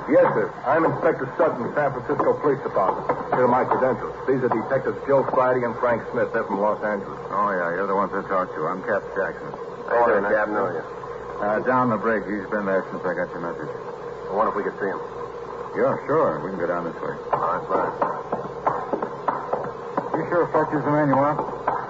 Yes, 0.09 0.25
sir. 0.33 0.49
I'm 0.65 0.85
Inspector 0.89 1.21
Sutton, 1.37 1.69
San 1.77 1.93
Francisco 1.93 2.33
Police 2.41 2.57
Department. 2.65 3.05
Here 3.29 3.45
are 3.45 3.51
my 3.51 3.61
credentials. 3.61 4.17
These 4.25 4.41
are 4.41 4.49
Detectives 4.49 4.97
Joe 5.05 5.21
Friday 5.29 5.61
and 5.61 5.77
Frank 5.77 6.01
Smith. 6.09 6.33
They're 6.33 6.49
from 6.49 6.57
Los 6.57 6.81
Angeles. 6.81 7.21
Oh, 7.29 7.53
yeah, 7.53 7.77
you're 7.77 7.85
the 7.85 7.93
ones 7.93 8.09
I 8.17 8.25
talked 8.25 8.57
to. 8.57 8.65
I'm 8.65 8.81
Captain 8.81 9.13
Jackson. 9.13 9.53
Hey 9.85 10.01
there, 10.09 10.25
Cap. 10.33 10.49
Know 10.49 10.65
you. 10.73 10.81
Uh, 11.45 11.61
down 11.61 11.93
the 11.93 11.97
brig. 12.01 12.25
He's 12.25 12.49
been 12.49 12.65
there 12.65 12.81
since 12.89 13.05
I 13.05 13.13
got 13.13 13.29
your 13.29 13.45
message. 13.45 13.69
I 13.69 14.33
wonder 14.33 14.49
if 14.49 14.57
we 14.57 14.65
could 14.65 14.81
see 14.81 14.89
him. 14.89 14.97
Yeah, 15.77 15.93
sure. 16.09 16.41
We 16.41 16.49
can 16.49 16.59
go 16.59 16.65
down 16.65 16.89
this 16.89 16.97
way. 16.97 17.13
All 17.29 17.45
right, 17.45 17.61
fine. 17.69 17.93
You 20.17 20.25
sure 20.25 20.49
Fletcher's 20.49 20.81
the 20.85 20.91
man 20.91 21.13
you 21.13 21.21
want? 21.21 21.37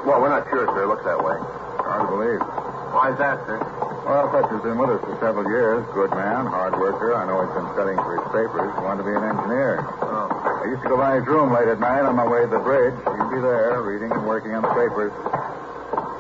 Well, 0.04 0.20
we're 0.20 0.28
not 0.28 0.44
sure, 0.52 0.68
sir. 0.76 0.84
Looks 0.92 1.08
that 1.08 1.24
way. 1.24 1.40
Hard 1.88 2.04
to 2.04 2.12
believe. 2.12 2.44
Why's 2.92 3.16
that, 3.16 3.40
sir? 3.48 3.64
Well, 4.10 4.26
Fletcher's 4.34 4.66
been 4.66 4.82
with 4.82 4.90
us 4.90 5.06
for 5.06 5.14
several 5.22 5.46
years. 5.46 5.86
Good 5.94 6.10
man, 6.18 6.50
hard 6.50 6.74
worker. 6.82 7.14
I 7.14 7.30
know 7.30 7.46
he's 7.46 7.54
been 7.54 7.70
studying 7.78 8.02
for 8.02 8.18
his 8.18 8.26
papers. 8.34 8.74
He 8.74 8.82
wanted 8.82 9.06
to 9.06 9.08
be 9.08 9.14
an 9.14 9.22
engineer. 9.22 9.86
Oh. 10.02 10.34
I 10.34 10.66
used 10.66 10.82
to 10.82 10.90
go 10.90 10.98
by 10.98 11.22
his 11.22 11.30
room 11.30 11.54
late 11.54 11.70
at 11.70 11.78
night 11.78 12.02
on 12.02 12.18
my 12.18 12.26
way 12.26 12.42
to 12.42 12.50
the 12.50 12.58
bridge. 12.58 12.98
He'd 13.06 13.30
be 13.30 13.38
there, 13.38 13.78
reading 13.86 14.10
and 14.10 14.26
working 14.26 14.58
on 14.58 14.66
the 14.66 14.74
papers. 14.74 15.14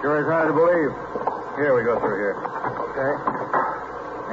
Sure 0.05 0.21
is 0.21 0.29
hard 0.29 0.53
to 0.53 0.55
believe. 0.55 0.93
Here, 1.57 1.73
we 1.73 1.81
go 1.81 1.97
through 1.97 2.21
here. 2.21 2.37
Okay. 2.93 3.13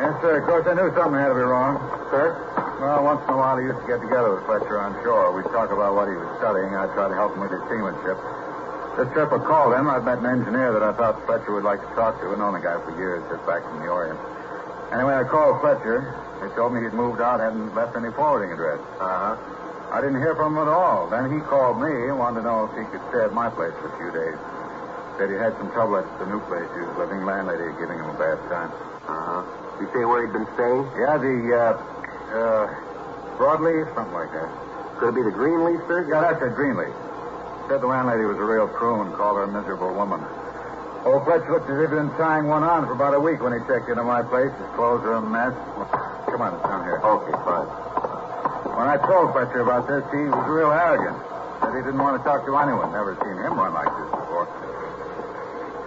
Yes, 0.04 0.12
sir. 0.20 0.36
Of 0.36 0.44
course, 0.44 0.68
I 0.68 0.76
knew 0.76 0.92
something 0.92 1.16
had 1.16 1.32
to 1.32 1.40
be 1.40 1.48
wrong. 1.48 1.80
Sir? 2.12 2.36
Well, 2.76 3.08
once 3.08 3.24
in 3.24 3.32
a 3.32 3.40
while, 3.40 3.56
he 3.56 3.72
used 3.72 3.80
to 3.80 3.88
get 3.88 4.04
together 4.04 4.36
with 4.36 4.44
Fletcher 4.44 4.76
on 4.76 4.92
shore. 5.00 5.32
We'd 5.32 5.48
talk 5.48 5.72
about 5.72 5.96
what 5.96 6.12
he 6.12 6.16
was 6.20 6.28
studying. 6.44 6.76
I'd 6.76 6.92
try 6.92 7.08
to 7.08 7.16
help 7.16 7.32
him 7.32 7.40
with 7.40 7.56
his 7.56 7.64
seamanship. 7.72 8.20
This 8.96 9.12
trip 9.12 9.28
I 9.28 9.36
called 9.44 9.76
him, 9.76 9.92
I'd 9.92 10.08
met 10.08 10.24
an 10.24 10.40
engineer 10.40 10.72
that 10.72 10.80
I 10.80 10.96
thought 10.96 11.20
Fletcher 11.28 11.52
would 11.52 11.68
like 11.68 11.84
to 11.84 11.90
talk 11.92 12.16
to. 12.24 12.32
I'd 12.32 12.40
known 12.40 12.56
the 12.56 12.64
guy 12.64 12.80
for 12.80 12.96
years, 12.96 13.20
just 13.28 13.44
back 13.44 13.60
from 13.60 13.84
the 13.84 13.92
Orient. 13.92 14.16
Anyway, 14.88 15.12
I 15.12 15.20
called 15.28 15.60
Fletcher. 15.60 16.16
He 16.40 16.48
told 16.56 16.72
me 16.72 16.80
he'd 16.80 16.96
moved 16.96 17.20
out, 17.20 17.36
hadn't 17.44 17.76
left 17.76 17.92
any 17.92 18.08
forwarding 18.16 18.56
address. 18.56 18.80
Uh-huh. 18.96 19.36
I 19.92 20.00
didn't 20.00 20.24
hear 20.24 20.32
from 20.32 20.56
him 20.56 20.64
at 20.64 20.72
all. 20.72 21.12
Then 21.12 21.28
he 21.28 21.44
called 21.44 21.76
me 21.76 21.92
and 22.08 22.16
wanted 22.16 22.40
to 22.40 22.48
know 22.48 22.64
if 22.66 22.72
he 22.72 22.88
could 22.88 23.04
stay 23.12 23.20
at 23.20 23.36
my 23.36 23.52
place 23.52 23.76
for 23.84 23.92
a 23.92 23.96
few 24.00 24.08
days. 24.16 24.40
Said 25.20 25.28
he 25.28 25.36
had 25.36 25.52
some 25.60 25.68
trouble 25.76 26.00
at 26.00 26.08
the 26.16 26.24
new 26.32 26.40
place 26.48 26.64
he 26.72 26.80
was 26.80 26.96
living. 26.96 27.20
Landlady 27.28 27.68
giving 27.76 28.00
him 28.00 28.08
a 28.08 28.16
bad 28.16 28.40
time. 28.48 28.72
Uh-huh. 29.04 29.44
You 29.76 29.92
say 29.92 30.08
where 30.08 30.24
he'd 30.24 30.32
been 30.32 30.48
staying? 30.56 30.88
Yeah, 30.96 31.20
the, 31.20 31.36
uh, 31.52 31.60
uh, 32.32 32.64
broadleaf, 33.36 33.92
something 33.92 34.16
like 34.16 34.32
that. 34.32 34.48
Could 34.96 35.12
it 35.12 35.16
be 35.20 35.24
the 35.24 35.36
Greenleaf, 35.36 35.84
sir? 35.84 36.08
Yeah, 36.08 36.32
that's 36.32 36.40
it, 36.40 36.56
Greenleaf. 36.56 36.96
Said 37.68 37.82
the 37.82 37.86
landlady 37.86 38.24
was 38.24 38.38
a 38.38 38.44
real 38.46 38.68
croon, 38.68 39.10
called 39.18 39.36
her 39.38 39.44
a 39.44 39.50
miserable 39.50 39.92
woman. 39.92 40.22
Old 41.06 41.22
Fletcher 41.22 41.50
looked 41.50 41.70
as 41.70 41.78
if 41.82 41.90
he'd 41.90 41.96
been 41.98 42.10
tying 42.18 42.46
one 42.46 42.62
on 42.62 42.86
for 42.86 42.94
about 42.94 43.14
a 43.14 43.20
week 43.20 43.42
when 43.42 43.54
he 43.54 43.58
checked 43.66 43.86
into 43.90 44.02
my 44.02 44.22
place. 44.22 44.50
His 44.54 44.70
clothes 44.74 45.06
are 45.06 45.18
a 45.18 45.22
mess. 45.22 45.54
Come 46.30 46.42
on, 46.42 46.54
down 46.62 46.82
here. 46.82 46.98
Okay, 46.98 47.34
fine. 47.46 47.66
When 48.74 48.86
I 48.90 48.98
told 49.02 49.30
Fletcher 49.30 49.62
about 49.62 49.86
this, 49.86 50.02
he 50.10 50.26
was 50.26 50.46
real 50.50 50.70
arrogant. 50.70 51.18
Said 51.62 51.74
he 51.74 51.82
didn't 51.86 52.02
want 52.02 52.18
to 52.18 52.22
talk 52.26 52.46
to 52.46 52.54
anyone. 52.58 52.90
Never 52.90 53.14
seen 53.22 53.38
him 53.38 53.54
run 53.54 53.74
like 53.74 53.86
this 53.86 54.10
before. 54.14 54.46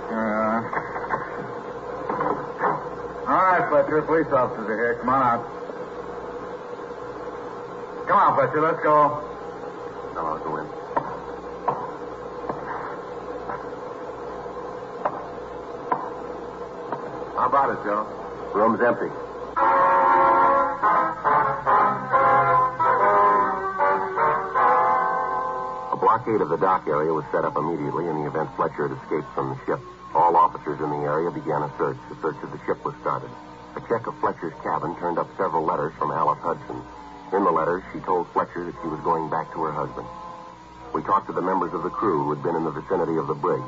Uh, 0.09 0.59
all 3.27 3.43
right, 3.43 3.67
Fletcher. 3.69 4.01
Police 4.03 4.31
officers 4.31 4.67
are 4.67 4.79
here. 4.79 4.95
Come 4.99 5.09
on 5.09 5.21
out. 5.21 5.43
Come 8.07 8.17
on, 8.17 8.35
Fletcher. 8.35 8.61
Let's 8.63 8.83
go. 8.83 9.23
Come 10.15 10.25
on, 10.25 10.43
go 10.43 10.57
in. 10.57 10.78
How 17.39 17.47
about 17.47 17.71
it, 17.71 17.79
Joe? 17.87 18.03
Room's 18.51 18.83
empty. 18.83 19.07
A 25.87 25.95
blockade 25.95 26.43
of 26.43 26.49
the 26.49 26.59
dock 26.59 26.83
area 26.85 27.13
was 27.15 27.23
set 27.31 27.45
up 27.45 27.55
immediately 27.55 28.11
in 28.11 28.19
the 28.19 28.27
event 28.27 28.51
Fletcher 28.57 28.89
had 28.89 28.97
escaped 28.99 29.31
from 29.31 29.55
the 29.55 29.59
ship. 29.63 29.79
All 30.13 30.35
officers 30.35 30.83
in 30.83 30.89
the 30.91 31.07
area 31.07 31.31
began 31.31 31.63
a 31.63 31.71
search. 31.79 31.95
The 32.11 32.19
search 32.19 32.43
of 32.43 32.51
the 32.51 32.59
ship 32.67 32.83
was 32.83 32.93
started. 32.99 33.31
A 33.77 33.81
check 33.87 34.05
of 34.07 34.19
Fletcher's 34.19 34.51
cabin 34.59 34.99
turned 34.99 35.17
up 35.17 35.31
several 35.37 35.63
letters 35.63 35.93
from 35.97 36.11
Alice 36.11 36.43
Hudson. 36.43 36.83
In 37.31 37.45
the 37.45 37.55
letters, 37.55 37.83
she 37.93 38.03
told 38.03 38.27
Fletcher 38.35 38.65
that 38.65 38.75
she 38.83 38.87
was 38.91 38.99
going 39.07 39.29
back 39.29 39.47
to 39.53 39.63
her 39.63 39.71
husband. 39.71 40.07
We 40.93 41.03
talked 41.03 41.27
to 41.27 41.33
the 41.33 41.41
members 41.41 41.71
of 41.71 41.83
the 41.83 41.89
crew 41.89 42.21
who 42.21 42.35
had 42.35 42.43
been 42.43 42.57
in 42.59 42.65
the 42.65 42.75
vicinity 42.75 43.15
of 43.15 43.27
the 43.27 43.39
brig. 43.39 43.63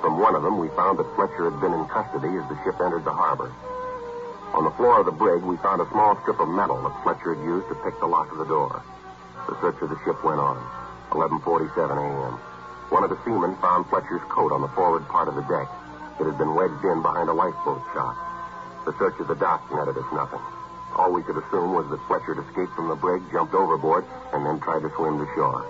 From 0.00 0.18
one 0.18 0.34
of 0.34 0.42
them, 0.42 0.58
we 0.58 0.68
found 0.72 0.98
that 0.98 1.14
Fletcher 1.14 1.50
had 1.50 1.60
been 1.60 1.72
in 1.72 1.84
custody 1.88 2.32
as 2.36 2.48
the 2.48 2.56
ship 2.64 2.80
entered 2.80 3.04
the 3.04 3.12
harbor. 3.12 3.52
On 4.54 4.64
the 4.64 4.72
floor 4.72 5.00
of 5.00 5.06
the 5.06 5.12
brig, 5.12 5.42
we 5.42 5.56
found 5.58 5.80
a 5.80 5.88
small 5.90 6.16
strip 6.22 6.40
of 6.40 6.48
metal 6.48 6.82
that 6.82 7.02
Fletcher 7.04 7.34
had 7.34 7.44
used 7.44 7.68
to 7.68 7.74
pick 7.84 7.98
the 8.00 8.08
lock 8.08 8.32
of 8.32 8.38
the 8.38 8.48
door. 8.48 8.82
The 9.46 9.60
search 9.60 9.80
of 9.82 9.90
the 9.90 10.00
ship 10.04 10.24
went 10.24 10.40
on. 10.40 10.56
11:47 11.10 11.76
a.m. 11.76 12.34
One 12.88 13.04
of 13.04 13.10
the 13.10 13.18
seamen 13.24 13.56
found 13.56 13.86
Fletcher's 13.86 14.22
coat 14.28 14.52
on 14.52 14.62
the 14.62 14.72
forward 14.74 15.06
part 15.08 15.28
of 15.28 15.36
the 15.36 15.46
deck. 15.46 15.68
It 16.18 16.24
had 16.26 16.38
been 16.38 16.54
wedged 16.54 16.84
in 16.84 17.02
behind 17.02 17.28
a 17.28 17.32
lifeboat 17.32 17.82
shot. 17.92 18.16
The 18.84 18.96
search 18.98 19.20
of 19.20 19.28
the 19.28 19.36
dock 19.36 19.62
netted 19.70 19.98
us 19.98 20.12
nothing. 20.12 20.40
All 20.96 21.12
we 21.12 21.22
could 21.22 21.36
assume 21.36 21.72
was 21.72 21.88
that 21.90 22.00
Fletcher 22.08 22.34
had 22.34 22.44
escaped 22.44 22.74
from 22.74 22.88
the 22.88 22.96
brig, 22.96 23.22
jumped 23.30 23.54
overboard, 23.54 24.04
and 24.32 24.44
then 24.44 24.58
tried 24.60 24.82
to 24.82 24.90
swim 24.96 25.18
to 25.18 25.28
shore. 25.34 25.64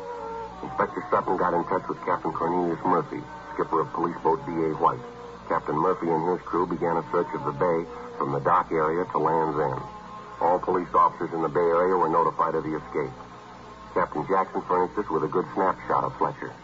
Inspector 0.62 1.04
Sutton 1.10 1.36
got 1.36 1.52
in 1.52 1.64
touch 1.64 1.86
with 1.88 2.00
Captain 2.04 2.32
Cornelius 2.32 2.80
Murphy, 2.84 3.22
skipper 3.60 3.84
of 3.84 3.92
police 3.92 4.16
boat 4.24 4.40
D.A. 4.48 4.72
White. 4.80 5.04
Captain 5.52 5.76
Murphy 5.76 6.08
and 6.08 6.24
his 6.32 6.40
crew 6.48 6.64
began 6.64 6.96
a 6.96 7.04
search 7.12 7.28
of 7.36 7.44
the 7.44 7.52
bay 7.52 7.84
from 8.16 8.32
the 8.32 8.40
dock 8.40 8.72
area 8.72 9.04
to 9.12 9.18
Land's 9.20 9.60
End. 9.60 9.84
All 10.40 10.56
police 10.56 10.88
officers 10.96 11.28
in 11.36 11.44
the 11.44 11.52
bay 11.52 11.60
area 11.60 11.92
were 11.92 12.08
notified 12.08 12.56
of 12.56 12.64
the 12.64 12.72
escape. 12.72 13.12
Captain 13.92 14.24
Jackson 14.32 14.64
furnished 14.64 14.96
us 14.96 15.04
with 15.12 15.24
a 15.24 15.28
good 15.28 15.44
snapshot 15.52 16.08
of 16.08 16.16
Fletcher. 16.16 16.56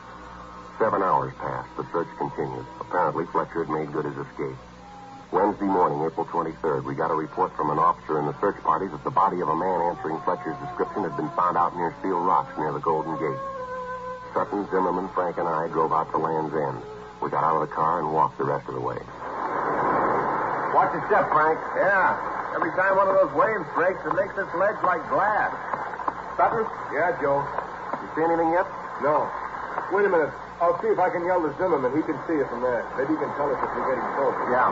Seven 0.80 1.04
hours 1.04 1.36
passed. 1.36 1.68
The 1.76 1.84
search 1.92 2.08
continued. 2.16 2.64
Apparently, 2.80 3.28
Fletcher 3.28 3.68
had 3.68 3.68
made 3.68 3.92
good 3.92 4.08
his 4.08 4.16
escape. 4.16 4.56
Wednesday 5.36 5.68
morning, 5.68 6.00
April 6.00 6.24
23rd, 6.24 6.88
we 6.88 6.94
got 6.94 7.12
a 7.12 7.18
report 7.18 7.52
from 7.60 7.68
an 7.68 7.76
officer 7.76 8.16
in 8.16 8.24
the 8.24 8.40
search 8.40 8.56
party 8.64 8.88
that 8.88 9.04
the 9.04 9.12
body 9.12 9.44
of 9.44 9.52
a 9.52 9.56
man 9.56 9.92
answering 9.92 10.16
Fletcher's 10.24 10.56
description 10.64 11.04
had 11.04 11.12
been 11.20 11.28
found 11.36 11.60
out 11.60 11.76
near 11.76 11.92
Seal 12.00 12.24
Rocks 12.24 12.56
near 12.56 12.72
the 12.72 12.80
Golden 12.80 13.20
Gate. 13.20 13.55
Sutton, 14.36 14.68
Zimmerman, 14.68 15.08
Frank, 15.16 15.40
and 15.40 15.48
I 15.48 15.64
drove 15.72 15.96
out 15.96 16.12
to 16.12 16.20
Land's 16.20 16.52
End. 16.52 16.76
We 17.24 17.32
got 17.32 17.40
out 17.40 17.56
of 17.56 17.64
the 17.64 17.72
car 17.72 18.04
and 18.04 18.12
walked 18.12 18.36
the 18.36 18.44
rest 18.44 18.68
of 18.68 18.76
the 18.76 18.84
way. 18.84 19.00
Watch 20.76 20.92
your 20.92 21.00
step, 21.08 21.32
Frank. 21.32 21.56
Yeah. 21.72 22.52
Every 22.52 22.68
time 22.76 23.00
one 23.00 23.08
of 23.08 23.16
those 23.16 23.32
waves 23.32 23.64
breaks, 23.72 23.96
it 24.04 24.12
makes 24.12 24.36
this 24.36 24.44
ledge 24.60 24.76
like 24.84 25.00
glass. 25.08 25.56
Sutton? 26.36 26.68
Yeah, 26.92 27.16
Joe. 27.16 27.40
You 27.96 28.08
see 28.12 28.28
anything 28.28 28.52
yet? 28.52 28.68
No. 29.00 29.24
Wait 29.88 30.04
a 30.04 30.12
minute. 30.12 30.28
I'll 30.60 30.76
see 30.84 30.92
if 30.92 31.00
I 31.00 31.08
can 31.08 31.24
yell 31.24 31.40
to 31.40 31.48
Zimmerman. 31.56 31.96
He 31.96 32.04
can 32.04 32.20
see 32.28 32.36
it 32.36 32.44
from 32.52 32.60
there. 32.60 32.84
Maybe 33.00 33.16
he 33.16 33.18
can 33.24 33.32
tell 33.40 33.48
us 33.48 33.56
if 33.56 33.72
we're 33.72 33.88
getting 33.88 34.04
closer. 34.20 34.52
Yeah. 34.52 34.68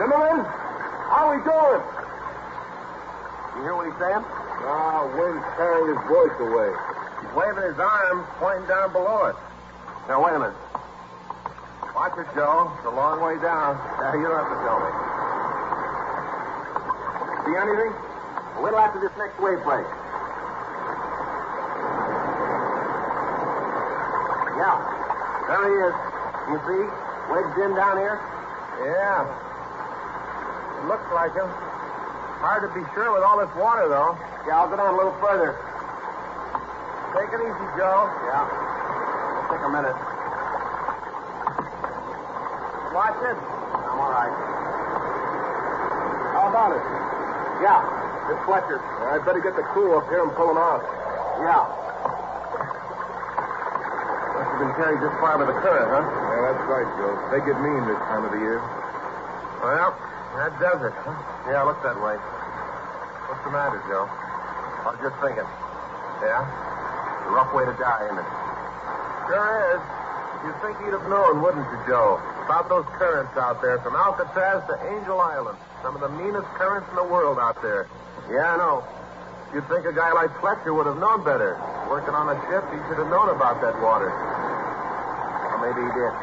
Zimmerman? 0.00 0.40
How 1.12 1.28
we 1.28 1.36
doing? 1.44 1.84
You 3.56 3.60
hear 3.60 3.76
what 3.76 3.92
he's 3.92 4.00
saying? 4.00 4.24
Ah, 4.64 5.04
wind's 5.20 5.44
carrying 5.60 5.92
his 5.92 6.00
voice 6.08 6.36
away. 6.40 6.72
He's 7.20 7.32
waving 7.36 7.62
his 7.62 7.78
arms, 7.78 8.26
pointing 8.40 8.66
down 8.66 8.92
below 8.92 9.30
us. 9.30 9.36
Now, 10.08 10.24
wait 10.24 10.34
a 10.34 10.40
minute. 10.40 10.56
Watch 11.94 12.16
it, 12.16 12.26
Joe. 12.34 12.72
It's 12.80 12.86
a 12.86 12.90
long 12.90 13.20
way 13.20 13.36
down. 13.44 13.76
Now, 14.00 14.16
you 14.16 14.24
don't 14.24 14.40
have 14.40 14.48
to 14.48 14.60
tell 14.64 14.80
me. 14.80 14.90
See 17.44 17.56
anything? 17.60 17.92
A 18.56 18.60
little 18.64 18.80
after 18.80 19.00
this 19.00 19.12
next 19.20 19.36
wave 19.38 19.60
break. 19.62 19.86
Yeah. 24.56 24.80
There 25.46 25.64
he 25.68 25.76
is. 25.88 25.96
You 26.50 26.58
see? 26.66 26.82
Wedged 27.30 27.58
in 27.60 27.76
down 27.76 27.96
here? 28.00 28.16
Yeah. 28.82 29.28
It 30.80 30.88
looks 30.88 31.06
like 31.12 31.36
him. 31.36 31.48
Hard 32.40 32.64
to 32.64 32.72
be 32.72 32.80
sure 32.96 33.12
with 33.12 33.22
all 33.22 33.38
this 33.38 33.52
water, 33.54 33.86
though. 33.88 34.16
Yeah, 34.48 34.64
I'll 34.64 34.68
go 34.72 34.76
down 34.76 34.94
a 34.94 34.96
little 34.96 35.16
further. 35.20 35.69
Take 37.10 37.30
it 37.34 37.42
easy, 37.42 37.66
Joe. 37.74 38.06
Yeah. 38.30 38.46
It'll 38.46 39.50
take 39.50 39.64
a 39.66 39.72
minute. 39.74 39.98
Watch 42.94 43.18
it. 43.18 43.34
I'm 43.34 43.98
all 43.98 44.14
right. 44.14 44.34
How 46.38 46.46
about 46.54 46.70
it? 46.70 46.84
Yeah. 47.66 47.82
It's 48.30 48.38
Fletcher. 48.46 48.78
I'd 49.10 49.26
better 49.26 49.42
get 49.42 49.58
the 49.58 49.66
crew 49.74 49.98
up 49.98 50.06
here 50.06 50.22
and 50.22 50.30
pull 50.38 50.54
him 50.54 50.58
out. 50.62 50.86
Yeah. 51.42 51.66
Must 54.38 54.50
have 54.54 54.60
been 54.62 54.74
carried 54.78 55.02
this 55.02 55.10
far 55.18 55.34
by 55.34 55.50
the 55.50 55.58
current, 55.58 55.90
huh? 55.90 56.06
Yeah, 56.06 56.40
that's 56.46 56.62
right, 56.70 56.86
Joe. 56.94 57.10
They 57.34 57.42
get 57.42 57.58
mean 57.58 57.90
this 57.90 57.98
time 58.06 58.22
of 58.22 58.30
the 58.30 58.38
year. 58.38 58.62
Well, 59.66 59.98
that 60.38 60.54
does 60.62 60.78
it, 60.86 60.94
huh? 61.02 61.50
Yeah, 61.50 61.66
look 61.66 61.82
that 61.82 61.98
way. 61.98 62.14
What's 63.26 63.42
the 63.42 63.50
matter, 63.50 63.82
Joe? 63.90 64.06
I 64.06 64.94
was 64.94 65.00
just 65.02 65.18
thinking. 65.18 65.48
Yeah? 66.22 66.69
A 67.30 67.32
rough 67.32 67.54
way 67.54 67.62
to 67.62 67.70
die, 67.78 68.10
isn't 68.10 68.18
it? 68.18 68.30
Sure 69.30 69.54
is. 69.70 69.82
You'd 70.42 70.58
think 70.66 70.74
he'd 70.82 70.90
have 70.98 71.06
known, 71.06 71.38
wouldn't 71.38 71.62
you, 71.62 71.78
Joe? 71.86 72.18
About 72.42 72.66
those 72.66 72.82
currents 72.98 73.38
out 73.38 73.62
there 73.62 73.78
from 73.86 73.94
Alcatraz 73.94 74.66
to 74.66 74.74
Angel 74.90 75.20
Island. 75.20 75.54
Some 75.78 75.94
of 75.94 76.02
the 76.02 76.10
meanest 76.10 76.50
currents 76.58 76.90
in 76.90 76.96
the 76.96 77.06
world 77.06 77.38
out 77.38 77.62
there. 77.62 77.86
Yeah, 78.26 78.50
I 78.50 78.56
know. 78.58 78.82
You'd 79.54 79.62
think 79.70 79.86
a 79.86 79.92
guy 79.94 80.10
like 80.10 80.34
Fletcher 80.40 80.74
would 80.74 80.86
have 80.86 80.98
known 80.98 81.22
better. 81.22 81.54
Working 81.86 82.18
on 82.18 82.34
a 82.34 82.36
ship, 82.50 82.66
he 82.74 82.82
should 82.90 82.98
have 82.98 83.10
known 83.14 83.30
about 83.30 83.62
that 83.62 83.78
water. 83.78 84.10
Or 84.10 85.58
maybe 85.62 85.86
he 85.86 85.90
did. 85.94 86.14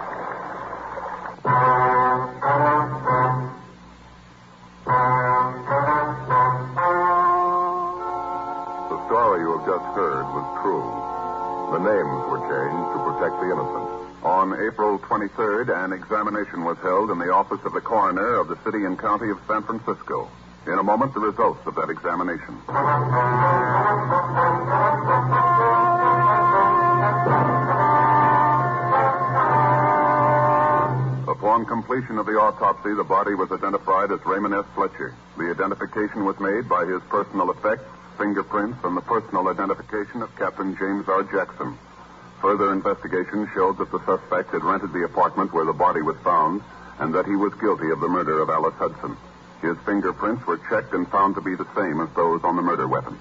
The 11.68 11.80
names 11.80 12.24
were 12.32 12.40
changed 12.48 12.90
to 12.96 13.00
protect 13.04 13.36
the 13.42 13.52
innocent. 13.52 13.88
On 14.24 14.54
April 14.66 14.98
23rd, 15.00 15.68
an 15.84 15.92
examination 15.92 16.64
was 16.64 16.78
held 16.78 17.12
in 17.12 17.20
the 17.20 17.32
office 17.32 17.60
of 17.66 17.74
the 17.74 17.82
coroner 17.82 18.36
of 18.36 18.48
the 18.48 18.58
city 18.64 18.86
and 18.86 18.98
county 18.98 19.30
of 19.30 19.38
San 19.48 19.64
Francisco. 19.64 20.30
In 20.66 20.80
a 20.80 20.84
moment, 20.84 21.14
the 21.14 21.20
results 21.20 21.60
of 21.66 21.76
that 21.76 21.90
examination. 21.90 22.56
Upon 31.28 31.66
completion 31.66 32.18
of 32.18 32.26
the 32.26 32.40
autopsy, 32.40 32.94
the 32.94 33.04
body 33.04 33.36
was 33.36 33.52
identified 33.52 34.12
as 34.12 34.26
Raymond 34.26 34.56
S. 34.56 34.66
Fletcher. 34.74 35.14
The 35.38 35.52
identification 35.52 36.24
was 36.24 36.40
made 36.40 36.70
by 36.70 36.86
his 36.86 37.02
personal 37.10 37.52
effects, 37.52 37.84
fingerprints, 38.18 38.80
and 38.84 38.98
the 38.98 39.02
personal 39.02 39.48
identification 39.48 40.22
of 40.22 40.36
Captain 40.36 40.76
James 40.78 41.08
R. 41.08 41.24
Jackson. 41.24 41.78
Further 42.42 42.72
investigation 42.74 43.50
showed 43.54 43.78
that 43.78 43.92
the 43.92 44.04
suspect 44.06 44.52
had 44.52 44.64
rented 44.64 44.94
the 44.94 45.06
apartment 45.06 45.54
where 45.54 45.66
the 45.66 45.74
body 45.74 46.02
was 46.02 46.18
found 46.24 46.62
and 47.00 47.14
that 47.14 47.26
he 47.26 47.36
was 47.36 47.54
guilty 47.56 47.90
of 47.90 48.00
the 48.00 48.08
murder 48.08 48.42
of 48.42 48.50
Alice 48.50 48.76
Hudson. 48.76 49.18
His 49.62 49.78
fingerprints 49.86 50.46
were 50.46 50.60
checked 50.70 50.94
and 50.94 51.10
found 51.10 51.36
to 51.36 51.42
be 51.42 51.56
the 51.56 51.68
same 51.76 52.02
as 52.02 52.10
those 52.16 52.44
on 52.44 52.56
the 52.56 52.62
murder 52.62 52.88
weapon. 52.88 53.18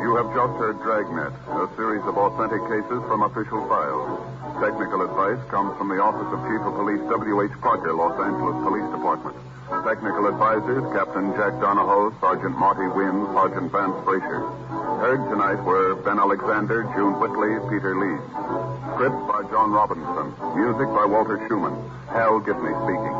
You 0.00 0.14
have 0.14 0.30
just 0.30 0.54
heard 0.58 0.78
Dragnet, 0.82 1.32
a 1.50 1.68
series 1.76 2.02
of 2.02 2.16
authentic 2.16 2.62
cases 2.68 3.02
from 3.08 3.22
official 3.22 3.66
files. 3.66 4.43
Technical 4.64 5.04
advice 5.04 5.44
comes 5.52 5.76
from 5.76 5.92
the 5.92 6.00
Office 6.00 6.24
of 6.32 6.40
Chief 6.48 6.56
of 6.64 6.72
Police 6.72 7.04
W.H. 7.12 7.52
Parker, 7.60 7.92
Los 7.92 8.16
Angeles 8.16 8.56
Police 8.64 8.88
Department. 8.96 9.36
Technical 9.84 10.24
advisors 10.24 10.80
Captain 10.96 11.36
Jack 11.36 11.60
Donahoe, 11.60 12.16
Sergeant 12.16 12.56
Marty 12.56 12.88
Wynn, 12.96 13.28
Sergeant 13.36 13.68
Vance 13.68 14.00
Brasher. 14.08 14.40
Heard 15.04 15.20
tonight 15.28 15.60
were 15.68 16.00
Ben 16.00 16.16
Alexander, 16.16 16.88
June 16.96 17.20
Whitley, 17.20 17.60
Peter 17.68 17.92
Lee. 17.92 18.16
Script 18.96 19.20
by 19.28 19.44
John 19.52 19.68
Robinson. 19.68 20.32
Music 20.56 20.88
by 20.96 21.04
Walter 21.04 21.36
Schumann. 21.44 21.76
Hal 22.08 22.40
Gibney 22.40 22.72
speaking. 22.88 23.16